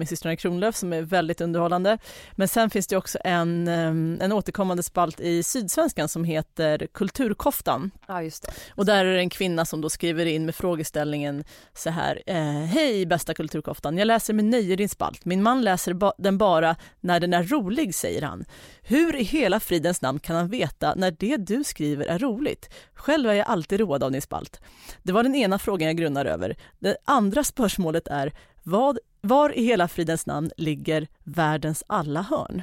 med 0.00 0.08
systrarna 0.08 0.36
Kronlöf 0.36 0.76
som 0.76 0.92
är 0.92 1.02
väldigt 1.02 1.40
underhållande. 1.40 1.98
Men 2.32 2.48
sen 2.48 2.70
finns 2.70 2.86
det 2.86 2.96
också 2.96 3.18
en, 3.24 3.68
en 3.68 4.32
återkommande 4.32 4.82
spalt 4.82 5.20
i 5.20 5.42
Sydsvenskan 5.42 6.08
som 6.08 6.24
heter 6.24 6.86
Kulturkoftan. 6.92 7.90
Ja, 8.08 8.22
just 8.22 8.42
det. 8.42 8.52
Och 8.74 8.86
där 8.86 9.04
är 9.04 9.14
det 9.14 9.20
en 9.20 9.30
kvinna 9.30 9.64
som 9.64 9.80
då 9.80 9.90
skriver 9.90 10.26
in 10.26 10.46
med 10.46 10.54
frågeställningen 10.54 11.44
så 11.74 11.90
här. 11.90 12.22
Eh, 12.26 12.64
Hej 12.64 13.06
bästa 13.06 13.34
Kulturkoftan, 13.34 13.98
jag 13.98 14.06
läser 14.06 14.34
med 14.34 14.44
nöje 14.44 14.76
din 14.76 14.88
spalt. 14.88 15.24
Min 15.24 15.42
man 15.42 15.62
läser 15.62 15.92
ba 15.92 16.12
den 16.18 16.38
bara 16.38 16.76
när 17.00 17.20
den 17.20 17.34
är 17.34 17.42
rolig, 17.42 17.94
säger 17.94 18.22
han. 18.22 18.44
Hur 18.82 19.16
i 19.16 19.22
hela 19.22 19.60
fridens 19.60 20.02
namn 20.02 20.18
kan 20.18 20.36
han 20.36 20.48
veta 20.48 20.94
när 20.94 21.10
det 21.10 21.36
du 21.36 21.64
skriver 21.64 22.06
är 22.06 22.18
roligt? 22.18 22.70
Själv 22.94 23.30
är 23.30 23.34
jag 23.34 23.46
alltid 23.46 23.80
road 23.80 24.02
av 24.02 24.12
din 24.12 24.22
spalt. 24.22 24.60
Det 25.02 25.12
var 25.12 25.22
den 25.22 25.34
ena 25.34 25.58
frågan 25.58 25.86
jag 25.86 25.96
grunnar 25.96 26.24
över. 26.24 26.56
Det 26.78 26.96
andra 27.04 27.44
spörsmålet 27.44 28.08
är, 28.08 28.32
vad, 28.70 28.98
var 29.20 29.58
i 29.58 29.64
hela 29.64 29.88
fridens 29.88 30.26
namn 30.26 30.50
ligger 30.56 31.08
världens 31.24 31.84
alla 31.86 32.22
hörn? 32.22 32.62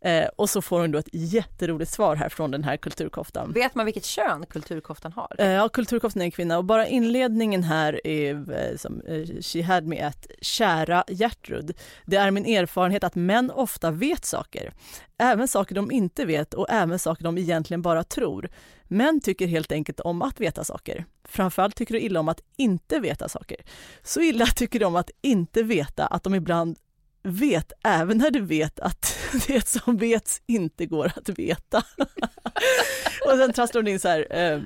Eh, 0.00 0.28
och 0.36 0.50
så 0.50 0.62
får 0.62 0.80
hon 0.80 0.92
då 0.92 0.98
ett 0.98 1.08
jätteroligt 1.12 1.90
svar 1.90 2.16
här 2.16 2.28
från 2.28 2.50
den 2.50 2.64
här 2.64 2.76
kulturkoftan. 2.76 3.52
Vet 3.52 3.74
man 3.74 3.84
vilket 3.84 4.04
kön 4.04 4.46
kulturkoftan 4.46 5.12
har? 5.12 5.36
Eh, 5.38 5.46
ja, 5.50 5.68
kulturkoftan 5.68 6.22
är 6.22 6.24
en 6.24 6.30
kvinna 6.30 6.58
och 6.58 6.64
bara 6.64 6.86
inledningen 6.86 7.62
här 7.62 8.06
är 8.06 8.34
eh, 8.34 8.76
som 8.76 9.00
eh, 9.00 9.40
She 9.42 9.62
had 9.62 9.86
me 9.86 10.00
at 10.00 10.26
Kära 10.40 11.04
Gertrud. 11.08 11.76
Det 12.04 12.16
är 12.16 12.30
min 12.30 12.46
erfarenhet 12.46 13.04
att 13.04 13.14
män 13.14 13.50
ofta 13.50 13.90
vet 13.90 14.24
saker. 14.24 14.72
Även 15.18 15.48
saker 15.48 15.74
de 15.74 15.90
inte 15.90 16.24
vet 16.24 16.54
och 16.54 16.66
även 16.70 16.98
saker 16.98 17.24
de 17.24 17.38
egentligen 17.38 17.82
bara 17.82 18.04
tror. 18.04 18.48
Män 18.88 19.20
tycker 19.20 19.46
helt 19.46 19.72
enkelt 19.72 20.00
om 20.00 20.22
att 20.22 20.40
veta 20.40 20.64
saker. 20.64 21.04
Framförallt 21.24 21.76
tycker 21.76 21.94
de 21.94 22.00
illa 22.00 22.20
om 22.20 22.28
att 22.28 22.40
inte 22.56 23.00
veta 23.00 23.28
saker. 23.28 23.56
Så 24.02 24.20
illa 24.20 24.46
tycker 24.56 24.80
de 24.80 24.84
om 24.84 24.96
att 24.96 25.10
inte 25.22 25.62
veta 25.62 26.06
att 26.06 26.22
de 26.22 26.34
ibland 26.34 26.78
vet 27.22 27.72
även 27.84 28.18
när 28.18 28.30
du 28.30 28.40
vet 28.40 28.80
att 28.80 29.16
det 29.46 29.68
som 29.68 29.96
vets 29.96 30.42
inte 30.46 30.86
går 30.86 31.12
att 31.16 31.28
veta. 31.28 31.82
och 33.26 33.38
sen 33.38 33.52
trasslar 33.52 33.82
hon 33.82 33.88
in 33.88 34.00
så 34.00 34.08
här, 34.08 34.26
eh, 34.30 34.60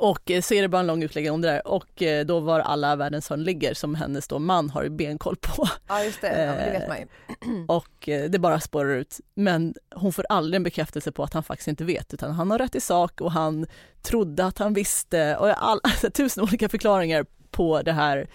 och 0.00 0.30
så 0.42 0.54
är 0.54 0.62
det 0.62 0.68
bara 0.68 0.80
en 0.80 0.86
lång 0.86 1.02
utläggning 1.02 1.32
om 1.32 1.40
det 1.40 1.48
där 1.48 1.66
och 1.66 2.02
eh, 2.02 2.26
då 2.26 2.40
var 2.40 2.60
alla 2.60 2.96
världens 2.96 3.30
hörn 3.30 3.44
ligger 3.44 3.74
som 3.74 3.94
hennes 3.94 4.28
då 4.28 4.38
man 4.38 4.70
har 4.70 4.88
benkoll 4.88 5.36
på. 5.36 5.68
Ja 5.88 6.04
just 6.04 6.20
det, 6.20 6.44
ja, 6.44 6.64
det 6.64 6.78
vet 6.78 6.88
man 6.88 6.98
ju. 6.98 7.06
Och 7.68 8.08
eh, 8.08 8.30
det 8.30 8.38
bara 8.38 8.60
spårar 8.60 8.96
ut. 8.96 9.20
Men 9.34 9.74
hon 9.94 10.12
får 10.12 10.26
aldrig 10.28 10.56
en 10.56 10.62
bekräftelse 10.62 11.12
på 11.12 11.22
att 11.22 11.34
han 11.34 11.42
faktiskt 11.42 11.68
inte 11.68 11.84
vet 11.84 12.14
utan 12.14 12.32
han 12.32 12.50
har 12.50 12.58
rätt 12.58 12.74
i 12.74 12.80
sak 12.80 13.20
och 13.20 13.32
han 13.32 13.66
trodde 14.02 14.44
att 14.46 14.58
han 14.58 14.74
visste 14.74 15.36
och 15.36 15.48
all, 15.48 15.80
alltså, 15.82 16.10
tusen 16.10 16.42
olika 16.42 16.68
förklaringar 16.68 17.26
på 17.50 17.82
det 17.82 17.92
här 17.92 18.28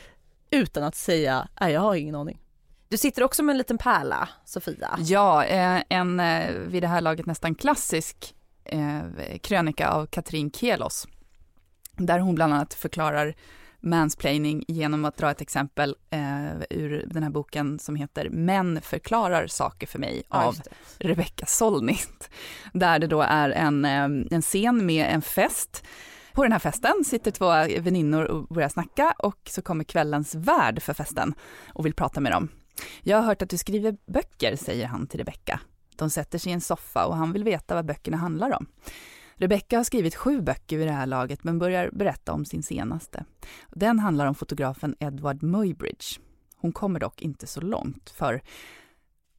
utan 0.51 0.83
att 0.83 0.95
säga 0.95 1.47
nej 1.61 1.73
jag 1.73 1.81
har 1.81 1.95
ingen 1.95 2.15
aning. 2.15 2.41
Du 2.89 2.97
sitter 2.97 3.23
också 3.23 3.43
med 3.43 3.53
en 3.53 3.57
liten 3.57 3.77
pärla, 3.77 4.29
Sofia. 4.45 4.97
Ja, 4.99 5.45
eh, 5.45 5.81
en 5.89 6.19
eh, 6.19 6.51
vid 6.51 6.83
det 6.83 6.87
här 6.87 7.01
laget 7.01 7.25
nästan 7.25 7.55
klassisk 7.55 8.35
eh, 8.65 9.01
krönika 9.41 9.89
av 9.89 10.05
Katrin 10.05 10.51
Kelos. 10.51 11.07
Där 11.97 12.19
hon 12.19 12.35
bland 12.35 12.53
annat 12.53 12.73
förklarar 12.73 13.35
mansplaining 13.79 14.65
genom 14.67 15.05
att 15.05 15.17
dra 15.17 15.31
ett 15.31 15.41
exempel 15.41 15.95
eh, 16.09 16.55
ur 16.69 17.05
den 17.07 17.23
här 17.23 17.29
boken 17.29 17.79
som 17.79 17.95
heter 17.95 18.29
Män 18.29 18.81
förklarar 18.81 19.47
saker 19.47 19.87
för 19.87 19.99
mig 19.99 20.23
av. 20.29 20.55
Rebecca 20.99 21.45
Solnit. 21.45 22.29
Där 22.73 22.99
det 22.99 23.07
då 23.07 23.21
är 23.21 23.49
en, 23.49 23.85
eh, 23.85 24.35
en 24.35 24.41
scen 24.41 24.85
med 24.85 25.05
en 25.09 25.21
fest. 25.21 25.83
På 26.33 26.43
den 26.43 26.51
här 26.51 26.59
festen 26.59 27.03
sitter 27.05 27.31
två 27.31 27.49
väninnor 27.81 28.23
och 28.23 28.47
börjar 28.47 28.69
snacka 28.69 29.13
och 29.17 29.39
så 29.49 29.61
kommer 29.61 29.83
kvällens 29.83 30.35
värd 30.35 30.81
för 30.81 30.93
festen 30.93 31.33
och 31.67 31.85
vill 31.85 31.93
prata 31.93 32.19
med 32.19 32.31
dem. 32.31 32.49
Jag 33.01 33.17
har 33.17 33.23
hört 33.23 33.41
att 33.41 33.49
du 33.49 33.57
skriver 33.57 33.97
böcker, 34.05 34.55
säger 34.55 34.85
han 34.85 35.07
till 35.07 35.19
Rebecca. 35.19 35.59
De 35.95 36.09
sätter 36.09 36.39
sig 36.39 36.51
i 36.51 36.53
en 36.53 36.61
soffa 36.61 37.05
och 37.05 37.15
han 37.15 37.33
vill 37.33 37.43
veta 37.43 37.75
vad 37.75 37.85
böckerna 37.85 38.17
handlar 38.17 38.53
om. 38.53 38.65
Rebecca 39.37 39.77
har 39.77 39.83
skrivit 39.83 40.15
sju 40.15 40.41
böcker 40.41 40.77
vid 40.77 40.87
det 40.87 40.93
här 40.93 41.05
laget 41.05 41.43
men 41.43 41.59
börjar 41.59 41.89
berätta 41.93 42.33
om 42.33 42.45
sin 42.45 42.63
senaste. 42.63 43.25
Den 43.69 43.99
handlar 43.99 44.25
om 44.25 44.35
fotografen 44.35 44.95
Edward 44.99 45.43
Muybridge. 45.43 46.19
Hon 46.57 46.71
kommer 46.71 46.99
dock 46.99 47.21
inte 47.21 47.47
så 47.47 47.61
långt 47.61 48.09
för 48.09 48.41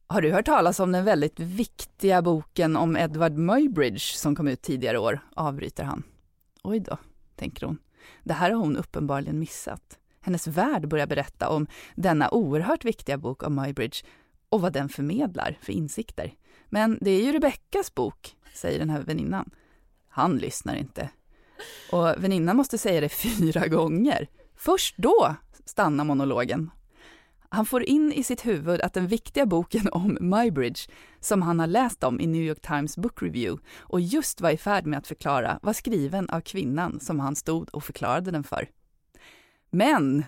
har 0.09 0.21
du 0.21 0.31
hört 0.31 0.45
talas 0.45 0.79
om 0.79 0.91
den 0.91 1.05
väldigt 1.05 1.39
viktiga 1.39 2.21
boken 2.21 2.75
om 2.75 2.97
Edward 2.97 3.33
Muybridge 3.33 3.99
som 3.99 4.35
kom 4.35 4.47
ut 4.47 4.61
tidigare 4.61 4.99
år? 4.99 5.19
avbryter 5.35 5.83
han. 5.83 6.03
Oj 6.63 6.79
då, 6.79 6.97
tänker 7.35 7.65
hon. 7.65 7.77
Det 8.23 8.33
här 8.33 8.51
har 8.51 8.57
hon 8.57 8.77
uppenbarligen 8.77 9.39
missat. 9.39 9.99
Hennes 10.21 10.47
värld 10.47 10.87
börjar 10.87 11.07
berätta 11.07 11.49
om 11.49 11.67
denna 11.95 12.29
oerhört 12.29 12.85
viktiga 12.85 13.17
bok 13.17 13.43
om 13.43 13.55
Muybridge 13.55 14.05
och 14.49 14.61
vad 14.61 14.73
den 14.73 14.89
förmedlar 14.89 15.57
för 15.61 15.73
insikter. 15.73 16.33
Men 16.65 16.97
det 17.01 17.11
är 17.11 17.23
ju 17.23 17.31
Rebeckas 17.31 17.95
bok, 17.95 18.35
säger 18.53 18.79
den 18.79 18.89
här 18.89 19.01
väninnan. 19.01 19.49
Han 20.17 20.37
lyssnar 20.37 20.75
inte. 20.75 21.09
Och 21.91 22.23
väninnan 22.23 22.57
måste 22.57 22.77
säga 22.77 23.01
det 23.01 23.09
fyra 23.39 23.67
gånger. 23.67 24.27
Först 24.55 24.97
då 24.97 25.35
stannar 25.65 26.03
monologen. 26.03 26.71
Han 27.49 27.65
får 27.65 27.83
in 27.83 28.11
i 28.11 28.23
sitt 28.23 28.45
huvud 28.45 28.81
att 28.81 28.93
den 28.93 29.07
viktiga 29.07 29.45
boken 29.45 29.89
om 29.91 30.17
Muybridge, 30.21 30.89
som 31.19 31.41
han 31.41 31.59
har 31.59 31.67
läst 31.67 32.03
om 32.03 32.19
i 32.19 32.27
New 32.27 32.41
York 32.41 32.61
Times 32.61 32.97
Book 32.97 33.21
Review 33.21 33.63
och 33.79 34.01
just 34.01 34.41
var 34.41 34.49
i 34.49 34.57
färd 34.57 34.85
med 34.85 34.99
att 34.99 35.07
förklara, 35.07 35.59
var 35.61 35.73
skriven 35.73 36.29
av 36.29 36.41
kvinnan 36.41 36.99
som 36.99 37.19
han 37.19 37.35
stod 37.35 37.69
och 37.69 37.83
förklarade 37.83 38.31
den 38.31 38.43
för. 38.43 38.69
Men, 39.69 40.23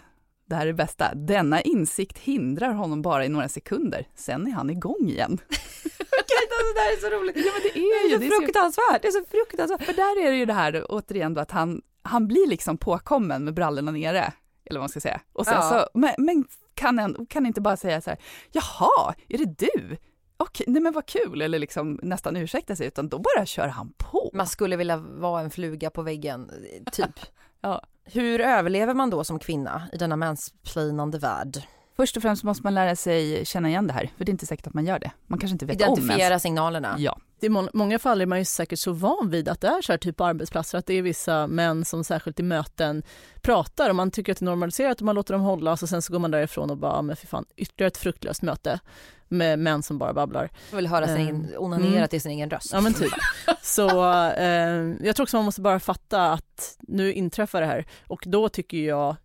det 0.46 0.56
här 0.56 0.62
är 0.62 0.68
det 0.68 0.74
bästa, 0.74 1.16
denna 1.16 1.62
insikt 1.62 2.18
hindrar 2.18 2.74
honom 2.74 3.02
bara 3.02 3.26
i 3.26 3.30
några 3.30 3.50
sekunder. 3.50 4.08
Sen 4.16 4.48
är 4.48 4.52
han 4.52 4.70
igång 4.70 5.10
igen. 5.10 5.38
Alltså, 6.20 6.74
det 6.76 6.80
här 6.80 6.94
är 6.94 6.98
så 6.98 7.10
roligt. 7.10 7.36
Ja, 7.38 7.52
men 7.54 7.62
det 7.64 7.80
är 7.80 8.10
ju 8.10 8.18
det 8.18 8.26
är 8.26 8.30
så 8.30 8.42
fruktansvärt. 8.42 9.02
Det 9.02 9.08
är 9.08 9.12
så 9.12 9.24
fruktansvärt. 9.32 9.84
För 9.84 9.94
där 9.94 10.26
är 10.28 10.32
det 10.32 10.38
ju 10.38 10.46
det 10.46 10.54
här 10.54 10.86
återigen 10.90 11.34
då 11.34 11.42
att 11.42 11.52
han, 11.52 11.82
han 12.02 12.28
blir 12.28 12.48
liksom 12.48 12.78
påkommen 12.78 13.44
med 13.46 13.54
brallorna 13.54 13.92
nere, 13.92 14.34
eller 14.66 14.80
vad 14.80 14.82
man 14.82 14.90
ska 14.90 15.00
säga. 15.00 15.22
Och 15.34 15.46
sen 15.46 15.54
Ja. 15.56 15.70
så, 15.70 16.00
men, 16.00 16.14
men 16.18 16.46
kan, 16.74 17.00
en, 17.00 17.26
kan 17.26 17.46
inte 17.46 17.62
bara 17.62 17.78
säga 17.78 18.02
så 18.02 18.10
här, 18.10 18.20
jaha, 18.52 19.14
är 19.30 19.38
det 19.38 19.60
du? 19.60 19.98
Okej, 20.38 20.66
nej 20.70 20.82
men 20.82 20.94
vad 20.94 21.06
kul, 21.06 21.42
eller 21.42 21.60
liksom 21.60 22.00
nästan 22.04 22.36
ursäkta 22.38 22.76
sig, 22.76 22.88
utan 22.88 23.10
då 23.10 23.20
bara 23.20 23.46
kör 23.46 23.68
han 23.68 23.94
på. 23.98 24.32
Man 24.34 24.48
skulle 24.48 24.76
vilja 24.78 24.98
vara 24.98 25.42
en 25.42 25.50
fluga 25.52 25.90
på 25.90 26.02
väggen, 26.02 26.52
typ. 26.92 27.06
Ja. 27.62 27.84
Hur 28.04 28.42
överlever 28.42 28.94
man 28.94 29.10
då 29.10 29.24
som 29.24 29.40
kvinna 29.40 29.90
i 29.94 29.98
denna 29.98 30.16
mansplainande 30.16 31.18
värld? 31.20 31.58
Först 32.00 32.18
och 32.18 32.24
främst 32.24 32.44
måste 32.44 32.64
man 32.64 32.74
lära 32.74 32.96
sig 32.96 33.46
känna 33.46 33.70
igen 33.70 33.88
det 33.88 33.94
här, 33.94 34.12
för 34.18 34.26
det 34.26 34.30
är 34.30 34.32
inte 34.32 34.46
säkert 34.46 34.68
att 34.68 34.74
man 34.74 34.86
gör 34.86 35.00
det. 35.00 35.12
Man 35.28 35.40
kanske 35.40 35.54
inte 35.54 35.66
vet 35.66 35.82
om 35.88 35.94
Identifiera 35.94 36.40
signalerna. 36.40 36.96
Ja. 36.98 37.20
I 37.42 37.50
må- 37.50 37.70
många 37.74 38.00
fall 38.00 38.22
är 38.22 38.26
man 38.26 38.40
ju 38.40 38.46
säkert 38.46 38.80
så 38.80 38.92
van 38.92 39.30
vid 39.30 39.50
att 39.50 39.62
det 39.62 39.68
är 39.68 39.82
så 39.82 39.92
här 39.94 39.98
typ 39.98 40.18
på 40.18 40.26
arbetsplatser 40.26 40.78
att 40.78 40.86
det 40.86 40.94
är 40.94 41.02
vissa 41.02 41.48
män 41.48 41.86
som 41.86 42.04
särskilt 42.04 42.40
i 42.40 42.44
möten 42.44 43.04
pratar 43.42 43.90
och 43.90 43.96
man 43.96 44.12
tycker 44.12 44.32
att 44.32 44.38
det 44.40 44.44
är 44.44 44.46
normaliserat 44.46 45.00
och 45.00 45.06
man 45.06 45.16
låter 45.16 45.34
dem 45.34 45.42
hållas 45.42 45.84
och 45.84 45.90
sen 45.90 46.02
så 46.02 46.14
går 46.14 46.20
man 46.20 46.32
därifrån 46.32 46.70
och 46.70 46.78
bara, 46.78 46.96
"Ja, 46.96 47.02
men 47.02 47.16
för 47.16 47.28
fan, 47.28 47.46
ytterligare 47.56 47.88
ett 47.88 47.98
fruktlöst 47.98 48.42
möte 48.42 48.80
med 49.28 49.60
män 49.60 49.84
som 49.84 49.98
bara 49.98 50.14
babblar. 50.14 50.50
Jag 50.70 50.76
vill 50.76 50.88
höra 50.88 51.08
sin 51.08 51.16
Eh, 51.16 51.22
egen, 51.22 51.48
onanera 51.58 51.98
mm. 51.98 52.08
till 52.08 52.22
sin 52.22 52.32
egen 52.32 52.50
röst. 52.50 52.70
Ja 52.74 52.82
men 52.82 52.94
typ. 52.94 53.14
Så 53.62 53.90
eh, 54.30 54.96
jag 55.02 55.16
tror 55.16 55.24
också 55.24 55.38
man 55.38 55.46
måste 55.46 55.62
bara 55.62 55.80
fatta 55.80 56.32
att 56.32 56.78
nu 56.80 57.14
inträffar 57.14 57.62
det 57.62 57.68
här 57.68 57.86
och 58.08 58.24
då 58.26 58.50
tycker 58.50 58.78
jag, 58.78 59.16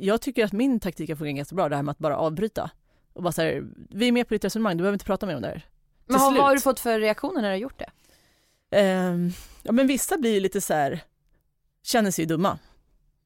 jag 0.00 0.20
tycker 0.20 0.44
att 0.44 0.52
min 0.52 0.80
taktik 0.80 1.08
har 1.08 1.16
fungerat 1.16 1.36
ganska 1.36 1.54
bra, 1.54 1.68
det 1.68 1.76
här 1.76 1.82
med 1.82 1.92
att 1.92 1.98
bara 1.98 2.16
avbryta. 2.16 2.70
Och 3.12 3.22
bara 3.22 3.32
så 3.32 3.42
här, 3.42 3.64
vi 3.90 4.08
är 4.08 4.12
med 4.12 4.28
på 4.28 4.34
ditt 4.34 4.44
resonemang, 4.44 4.76
du 4.76 4.82
behöver 4.82 4.94
inte 4.94 5.04
prata 5.04 5.26
mer 5.26 5.36
om 5.36 5.42
det 5.42 5.48
här. 5.48 5.66
Men 6.06 6.20
har, 6.20 6.32
vad 6.32 6.44
har 6.44 6.54
du 6.54 6.60
fått 6.60 6.80
för 6.80 7.00
reaktioner 7.00 7.42
när 7.42 7.48
du 7.48 7.54
har 7.54 7.60
gjort 7.60 7.78
det? 7.78 7.90
Ehm, 8.76 9.32
ja 9.62 9.72
men 9.72 9.86
vissa 9.86 10.18
blir 10.18 10.34
ju 10.34 10.40
lite 10.40 10.60
så 10.60 10.74
här, 10.74 11.00
känner 11.82 12.10
sig 12.10 12.26
dumma. 12.26 12.58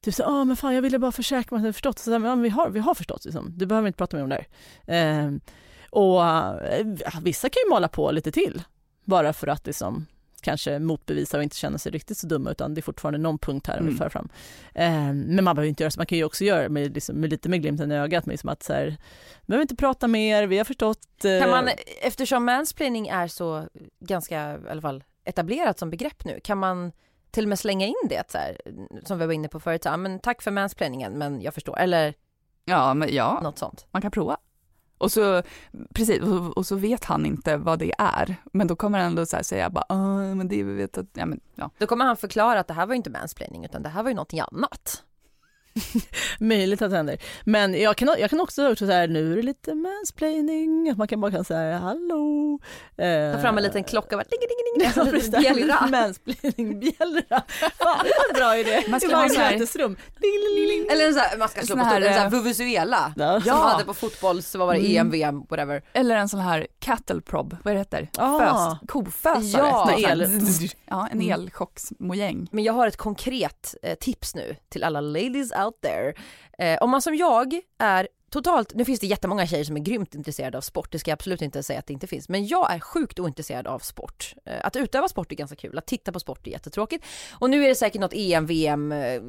Typ 0.01 0.13
så 0.13 0.23
ja 0.23 0.43
men 0.43 0.55
fan 0.55 0.75
jag 0.75 0.81
ville 0.81 0.99
bara 0.99 1.11
försäkra 1.11 1.57
mig 1.57 1.63
att 1.63 1.65
jag 1.65 1.75
förstått. 1.75 1.99
Så, 1.99 2.11
ja, 2.11 2.19
men 2.19 2.41
vi, 2.41 2.49
har, 2.49 2.69
vi 2.69 2.79
har 2.79 2.95
förstått 2.95 3.25
liksom. 3.25 3.57
du 3.57 3.65
behöver 3.65 3.87
inte 3.87 3.97
prata 3.97 4.17
mer 4.17 4.23
om 4.23 4.29
det 4.29 4.35
här. 4.35 4.47
Ehm, 4.87 5.39
och 5.89 6.25
eh, 6.25 6.85
vissa 7.21 7.49
kan 7.49 7.61
ju 7.65 7.69
mala 7.69 7.87
på 7.87 8.11
lite 8.11 8.31
till. 8.31 8.63
Bara 9.03 9.33
för 9.33 9.47
att 9.47 9.65
liksom 9.65 10.05
kanske 10.45 10.79
motbevisa 10.79 11.37
och 11.37 11.43
inte 11.43 11.55
känna 11.55 11.77
sig 11.77 11.91
riktigt 11.91 12.17
så 12.17 12.27
dumma 12.27 12.51
utan 12.51 12.73
det 12.73 12.79
är 12.79 12.83
fortfarande 12.83 13.19
någon 13.19 13.37
punkt 13.39 13.67
här 13.67 13.77
Mm. 13.77 13.97
föra 13.97 14.09
fram. 14.09 14.29
Ehm, 14.73 15.19
men 15.21 15.43
man 15.43 15.55
behöver 15.55 15.69
inte 15.69 15.83
göra 15.83 15.91
så, 15.91 15.99
man 15.99 16.05
kan 16.05 16.17
ju 16.17 16.23
också 16.23 16.43
göra 16.43 16.69
med, 16.69 16.93
liksom, 16.93 17.15
med 17.15 17.29
lite 17.29 17.49
med 17.49 17.61
glimten 17.61 17.91
i 17.91 17.95
ögat, 17.95 18.25
med 18.25 18.33
liksom 18.33 18.49
att 18.49 18.63
så 18.63 18.73
här, 18.73 18.85
vi 19.41 19.45
behöver 19.45 19.61
inte 19.61 19.75
prata 19.75 20.07
mer, 20.07 20.47
vi 20.47 20.57
har 20.57 20.65
förstått. 20.65 21.25
eh, 21.25 21.39
Kan 21.41 21.49
man, 21.49 21.69
eftersom 22.01 22.45
mansplaining 22.45 23.07
är 23.07 23.27
så 23.27 23.67
ganska, 23.99 24.53
i 24.57 24.69
alla 24.69 24.81
fall 24.81 25.03
etablerat 25.23 25.79
som 25.79 25.89
begrepp 25.89 26.25
nu, 26.25 26.39
kan 26.43 26.57
man 26.57 26.91
till 27.31 27.43
och 27.45 27.49
med 27.49 27.59
slänga 27.59 27.85
in 27.87 27.95
det 28.09 28.31
så 28.31 28.37
här, 28.37 28.61
som 29.05 29.19
vi 29.19 29.25
var 29.25 29.33
inne 29.33 29.47
på 29.47 29.59
förut, 29.59 29.83
så 29.83 29.89
här, 29.89 29.97
men 29.97 30.19
tack 30.19 30.41
för 30.41 30.51
mansplainingen 30.51 31.13
men 31.17 31.41
jag 31.41 31.53
förstår, 31.53 31.79
eller 31.79 32.13
Ja, 32.65 32.93
men 32.93 33.09
ja, 33.15 33.39
något 33.43 33.57
sånt. 33.59 33.85
man 33.91 34.01
kan 34.01 34.11
prova. 34.11 34.37
Och 35.05 35.11
så, 35.11 35.41
precis, 35.93 36.21
och, 36.21 36.57
och 36.57 36.65
så 36.65 36.75
vet 36.75 37.03
han 37.03 37.25
inte 37.25 37.57
vad 37.57 37.79
det 37.79 37.93
är. 37.97 38.35
Men 38.53 38.67
då 38.67 38.75
kommer 38.75 38.99
han 38.99 39.07
ändå 39.07 39.25
så 39.25 39.35
här 39.35 39.43
säga 39.43 39.69
bara, 39.69 39.85
ah, 39.89 40.35
men 40.35 40.47
det 40.47 40.63
vi 40.63 40.73
vet 40.73 40.97
att, 40.97 41.05
ja 41.13 41.25
men 41.25 41.39
ja. 41.55 41.69
Då 41.77 41.87
kommer 41.87 42.05
han 42.05 42.17
förklara 42.17 42.59
att 42.59 42.67
det 42.67 42.73
här 42.73 42.85
var 42.85 42.93
ju 42.93 42.97
inte 42.97 43.09
mansplaining 43.09 43.65
utan 43.65 43.83
det 43.83 43.89
här 43.89 44.03
var 44.03 44.09
ju 44.09 44.15
någonting 44.15 44.39
annat. 44.39 45.03
Möjligt 46.39 46.81
att 46.81 46.89
det 46.91 46.97
händer. 46.97 47.17
Men 47.43 47.81
jag 47.81 47.97
kan, 47.97 48.15
jag 48.19 48.29
kan 48.29 48.39
också 48.41 48.71
också 48.71 48.85
så 48.85 48.91
här, 48.91 49.07
nu 49.07 49.31
är 49.31 49.35
det 49.35 49.41
lite 49.41 49.73
mansplaining, 49.75 50.89
att 50.89 50.97
man 50.97 51.07
kan 51.07 51.21
bara 51.21 51.31
kan 51.31 51.45
säga 51.45 51.77
hallå. 51.77 52.59
Eh, 52.97 53.35
Ta 53.35 53.41
fram 53.41 53.57
en 53.57 53.63
liten 53.63 53.83
klocka 53.83 54.17
bara 54.17 54.23
ding, 54.23 54.39
ding, 54.39 54.49
ding, 54.49 55.03
en 55.05 55.11
liten 55.15 55.41
bjällra. 55.41 55.87
Mansplaining, 55.91 56.79
bjällra. 56.79 57.41
Fan, 57.79 58.05
en 58.29 58.35
bra 58.35 58.57
idé. 58.57 58.83
Man 58.87 58.99
ska 58.99 59.15
ha 59.15 59.29
så 59.29 59.39
mötesrum. 59.39 59.97
Eller 60.91 61.07
en 61.07 61.13
sån 61.13 61.21
här, 61.21 61.37
man 61.37 61.49
ska 61.49 61.61
slå 61.61 61.75
på 61.75 61.81
här, 61.83 61.95
stort, 62.01 62.07
en 62.07 62.13
sån 62.13 62.19
här 62.21 62.25
eh, 62.25 62.31
vuvuzuela. 62.31 63.13
Ja. 63.17 63.41
Som 63.41 63.51
man 63.57 63.71
hade 63.71 63.83
på 63.85 63.93
fotbolls, 63.93 64.55
vad 64.55 64.67
var 64.67 64.73
det, 64.73 64.79
Mm. 64.79 64.97
EM, 64.97 65.11
VM, 65.11 65.43
whatever. 65.49 65.81
Eller 65.93 66.15
en 66.15 66.29
sån 66.29 66.39
här 66.39 66.67
cattle 66.79 67.21
prod, 67.21 67.57
vad 67.63 67.71
är 67.71 67.75
det 67.75 67.79
heter? 67.79 68.09
Ah. 68.17 68.39
Fös, 68.39 68.89
kofösare. 68.89 69.41
Ja. 69.67 69.91
El. 70.11 70.21
ja, 70.85 71.07
en 71.11 71.21
Mm. 71.21 71.31
elchocksmojäng. 71.31 72.47
Men 72.51 72.63
jag 72.63 72.73
har 72.73 72.87
ett 72.87 72.97
konkret 72.97 73.75
eh, 73.83 73.95
tips 73.95 74.35
nu 74.35 74.55
till 74.69 74.83
alla 74.83 75.01
ladies 75.01 75.51
out 75.51 75.64
there. 75.71 76.13
Eh, 76.57 76.77
om 76.81 76.89
man 76.89 77.01
som 77.01 77.15
jag 77.15 77.61
är 77.77 78.07
totalt, 78.29 78.73
nu 78.73 78.85
finns 78.85 78.99
det 78.99 79.07
jättemånga 79.07 79.47
tjejer 79.47 79.63
som 79.63 79.77
är 79.77 79.81
grymt 79.81 80.15
intresserade 80.15 80.57
av 80.57 80.61
sport, 80.61 80.91
det 80.91 80.99
ska 80.99 81.11
jag 81.11 81.15
absolut 81.15 81.41
inte 81.41 81.63
säga 81.63 81.79
att 81.79 81.87
det 81.87 81.93
inte 81.93 82.07
finns, 82.07 82.29
men 82.29 82.47
jag 82.47 82.73
är 82.73 82.79
sjukt 82.79 83.19
ointresserad 83.19 83.67
av 83.67 83.79
sport. 83.79 84.33
Eh, 84.45 84.65
att 84.65 84.75
utöva 84.75 85.07
sport 85.07 85.31
är 85.31 85.35
ganska 85.35 85.55
kul, 85.55 85.77
att 85.77 85.87
titta 85.87 86.11
på 86.11 86.19
sport 86.19 86.47
är 86.47 86.51
jättetråkigt. 86.51 87.05
Och 87.31 87.49
nu 87.49 87.63
är 87.63 87.67
det 87.69 87.75
säkert 87.75 88.01
något 88.01 88.13
EM, 88.13 88.45
VM, 88.45 88.91
eh, 88.91 89.21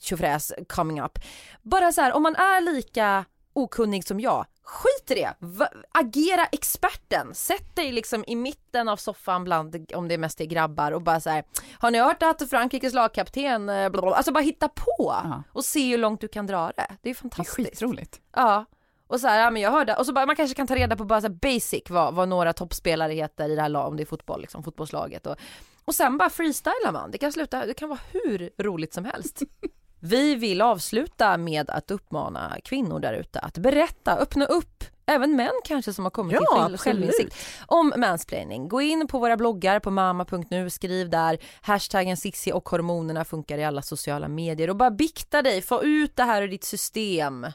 tjofräs 0.00 0.52
coming 0.68 1.00
up. 1.02 1.18
Bara 1.62 1.92
så 1.92 2.00
här, 2.00 2.12
om 2.12 2.22
man 2.22 2.36
är 2.36 2.74
lika 2.74 3.24
okunnig 3.52 4.04
som 4.04 4.20
jag, 4.20 4.46
skit 4.62 5.10
i 5.10 5.14
det! 5.14 5.34
Va- 5.38 5.68
agera 5.92 6.44
experten! 6.46 7.34
Sätt 7.34 7.76
dig 7.76 7.92
liksom 7.92 8.24
i 8.26 8.36
mitten 8.36 8.88
av 8.88 8.96
soffan 8.96 9.44
bland, 9.44 9.92
om 9.94 10.08
det 10.08 10.18
mest 10.18 10.40
är 10.40 10.44
grabbar 10.44 10.92
och 10.92 11.02
bara 11.02 11.20
så 11.20 11.30
här, 11.30 11.44
har 11.78 11.90
ni 11.90 11.98
hört 11.98 12.22
att 12.22 12.50
Frankrikes 12.50 12.92
lagkapten, 12.94 13.68
eh, 13.68 13.88
blablabla. 13.88 14.16
alltså 14.16 14.32
bara 14.32 14.40
hitta 14.44 14.68
på 14.68 14.94
Ja. 14.98 15.42
och 15.52 15.64
se 15.64 15.90
hur 15.90 15.98
långt 15.98 16.20
du 16.20 16.28
kan 16.28 16.46
dra 16.46 16.66
det. 16.66 16.72
Det 16.76 16.82
är 16.92 16.96
Det 17.02 17.10
är 17.10 17.14
fantastiskt. 17.14 17.56
skitroligt. 17.56 18.20
Ja. 18.36 18.64
Och 19.06 19.20
så 19.20 19.26
här, 19.26 19.40
ja 19.40 19.50
men 19.50 19.62
jag 19.62 19.70
hörde, 19.70 19.96
och 19.96 20.06
så 20.06 20.12
bara, 20.12 20.26
man 20.26 20.36
kanske 20.36 20.54
kan 20.54 20.66
ta 20.66 20.74
reda 20.76 20.96
på 20.96 21.04
bara 21.04 21.20
så 21.20 21.28
basic 21.28 21.82
vad, 21.90 22.14
vad 22.14 22.28
några 22.28 22.52
toppspelare 22.52 23.12
heter 23.12 23.48
i 23.48 23.54
det 23.54 23.62
här 23.62 23.68
laget, 23.68 23.88
om 23.88 23.96
det 23.96 24.02
är 24.02 24.06
fotboll 24.06 24.40
liksom, 24.40 24.62
fotbollslaget 24.62 25.26
och, 25.26 25.36
och 25.84 25.94
sen 25.94 26.18
bara 26.18 26.30
freestylar 26.30 26.92
man. 26.92 27.10
Det 27.10 27.18
kan 27.18 27.32
sluta, 27.32 27.66
det 27.66 27.74
kan 27.74 27.88
vara 27.88 28.00
hur 28.12 28.50
roligt 28.58 28.94
som 28.94 29.04
helst. 29.04 29.42
Vi 30.04 30.34
vill 30.34 30.62
avsluta 30.62 31.36
med 31.36 31.70
att 31.70 31.90
uppmana 31.90 32.56
kvinnor 32.64 33.00
där 33.00 33.12
ute 33.12 33.38
att 33.38 33.58
berätta, 33.58 34.16
öppna 34.18 34.46
upp 34.46 34.84
Även 35.06 35.36
män 35.36 35.60
kanske 35.64 35.92
som 35.92 36.04
har 36.04 36.10
kommit 36.10 36.38
Ja, 36.40 36.68
till 36.68 36.78
självinsikt 36.78 37.36
om 37.66 37.92
mansplaining. 37.96 38.68
Gå 38.68 38.80
in 38.80 39.06
på 39.06 39.18
våra 39.18 39.36
bloggar 39.36 39.80
på 39.80 39.90
mamma.nu, 39.90 40.70
skriv 40.70 41.10
där 41.10 41.38
hashtaggen 41.60 42.16
Sissi 42.16 42.52
och 42.52 42.68
hormonerna 42.68 43.24
funkar 43.24 43.58
i 43.58 43.64
alla 43.64 43.82
sociala 43.82 44.28
medier 44.28 44.70
och 44.70 44.76
bara 44.76 44.90
bikta 44.90 45.42
dig, 45.42 45.62
få 45.62 45.84
ut 45.84 46.16
det 46.16 46.22
här 46.22 46.42
ur 46.42 46.48
ditt 46.48 46.64
system. 46.64 47.46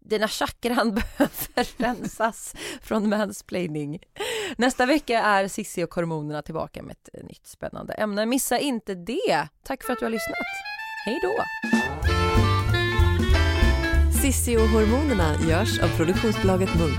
Dina 0.00 0.28
chakran 0.28 0.94
behöver 1.18 1.82
rensas 1.82 2.54
från 2.82 3.08
mansplaining. 3.08 3.98
Nästa 4.56 4.86
vecka 4.86 5.22
är 5.22 5.48
Sissi 5.48 5.84
och 5.84 5.94
hormonerna 5.94 6.42
tillbaka 6.42 6.82
med 6.82 6.96
ett 7.02 7.24
nytt 7.24 7.46
spännande 7.46 7.92
ämne. 7.92 8.26
Missa 8.26 8.58
inte 8.58 8.94
det. 8.94 9.48
Tack 9.62 9.82
för 9.82 9.92
att 9.92 9.98
du 9.98 10.04
har 10.04 10.10
lyssnat. 10.10 10.73
Hej 11.06 11.18
då! 11.22 11.44
Sissi 14.22 14.56
och 14.56 14.68
hormonerna 14.68 15.34
görs 15.48 15.78
av 15.78 15.88
produktionsbolaget 15.96 16.74
Munk. 16.78 16.98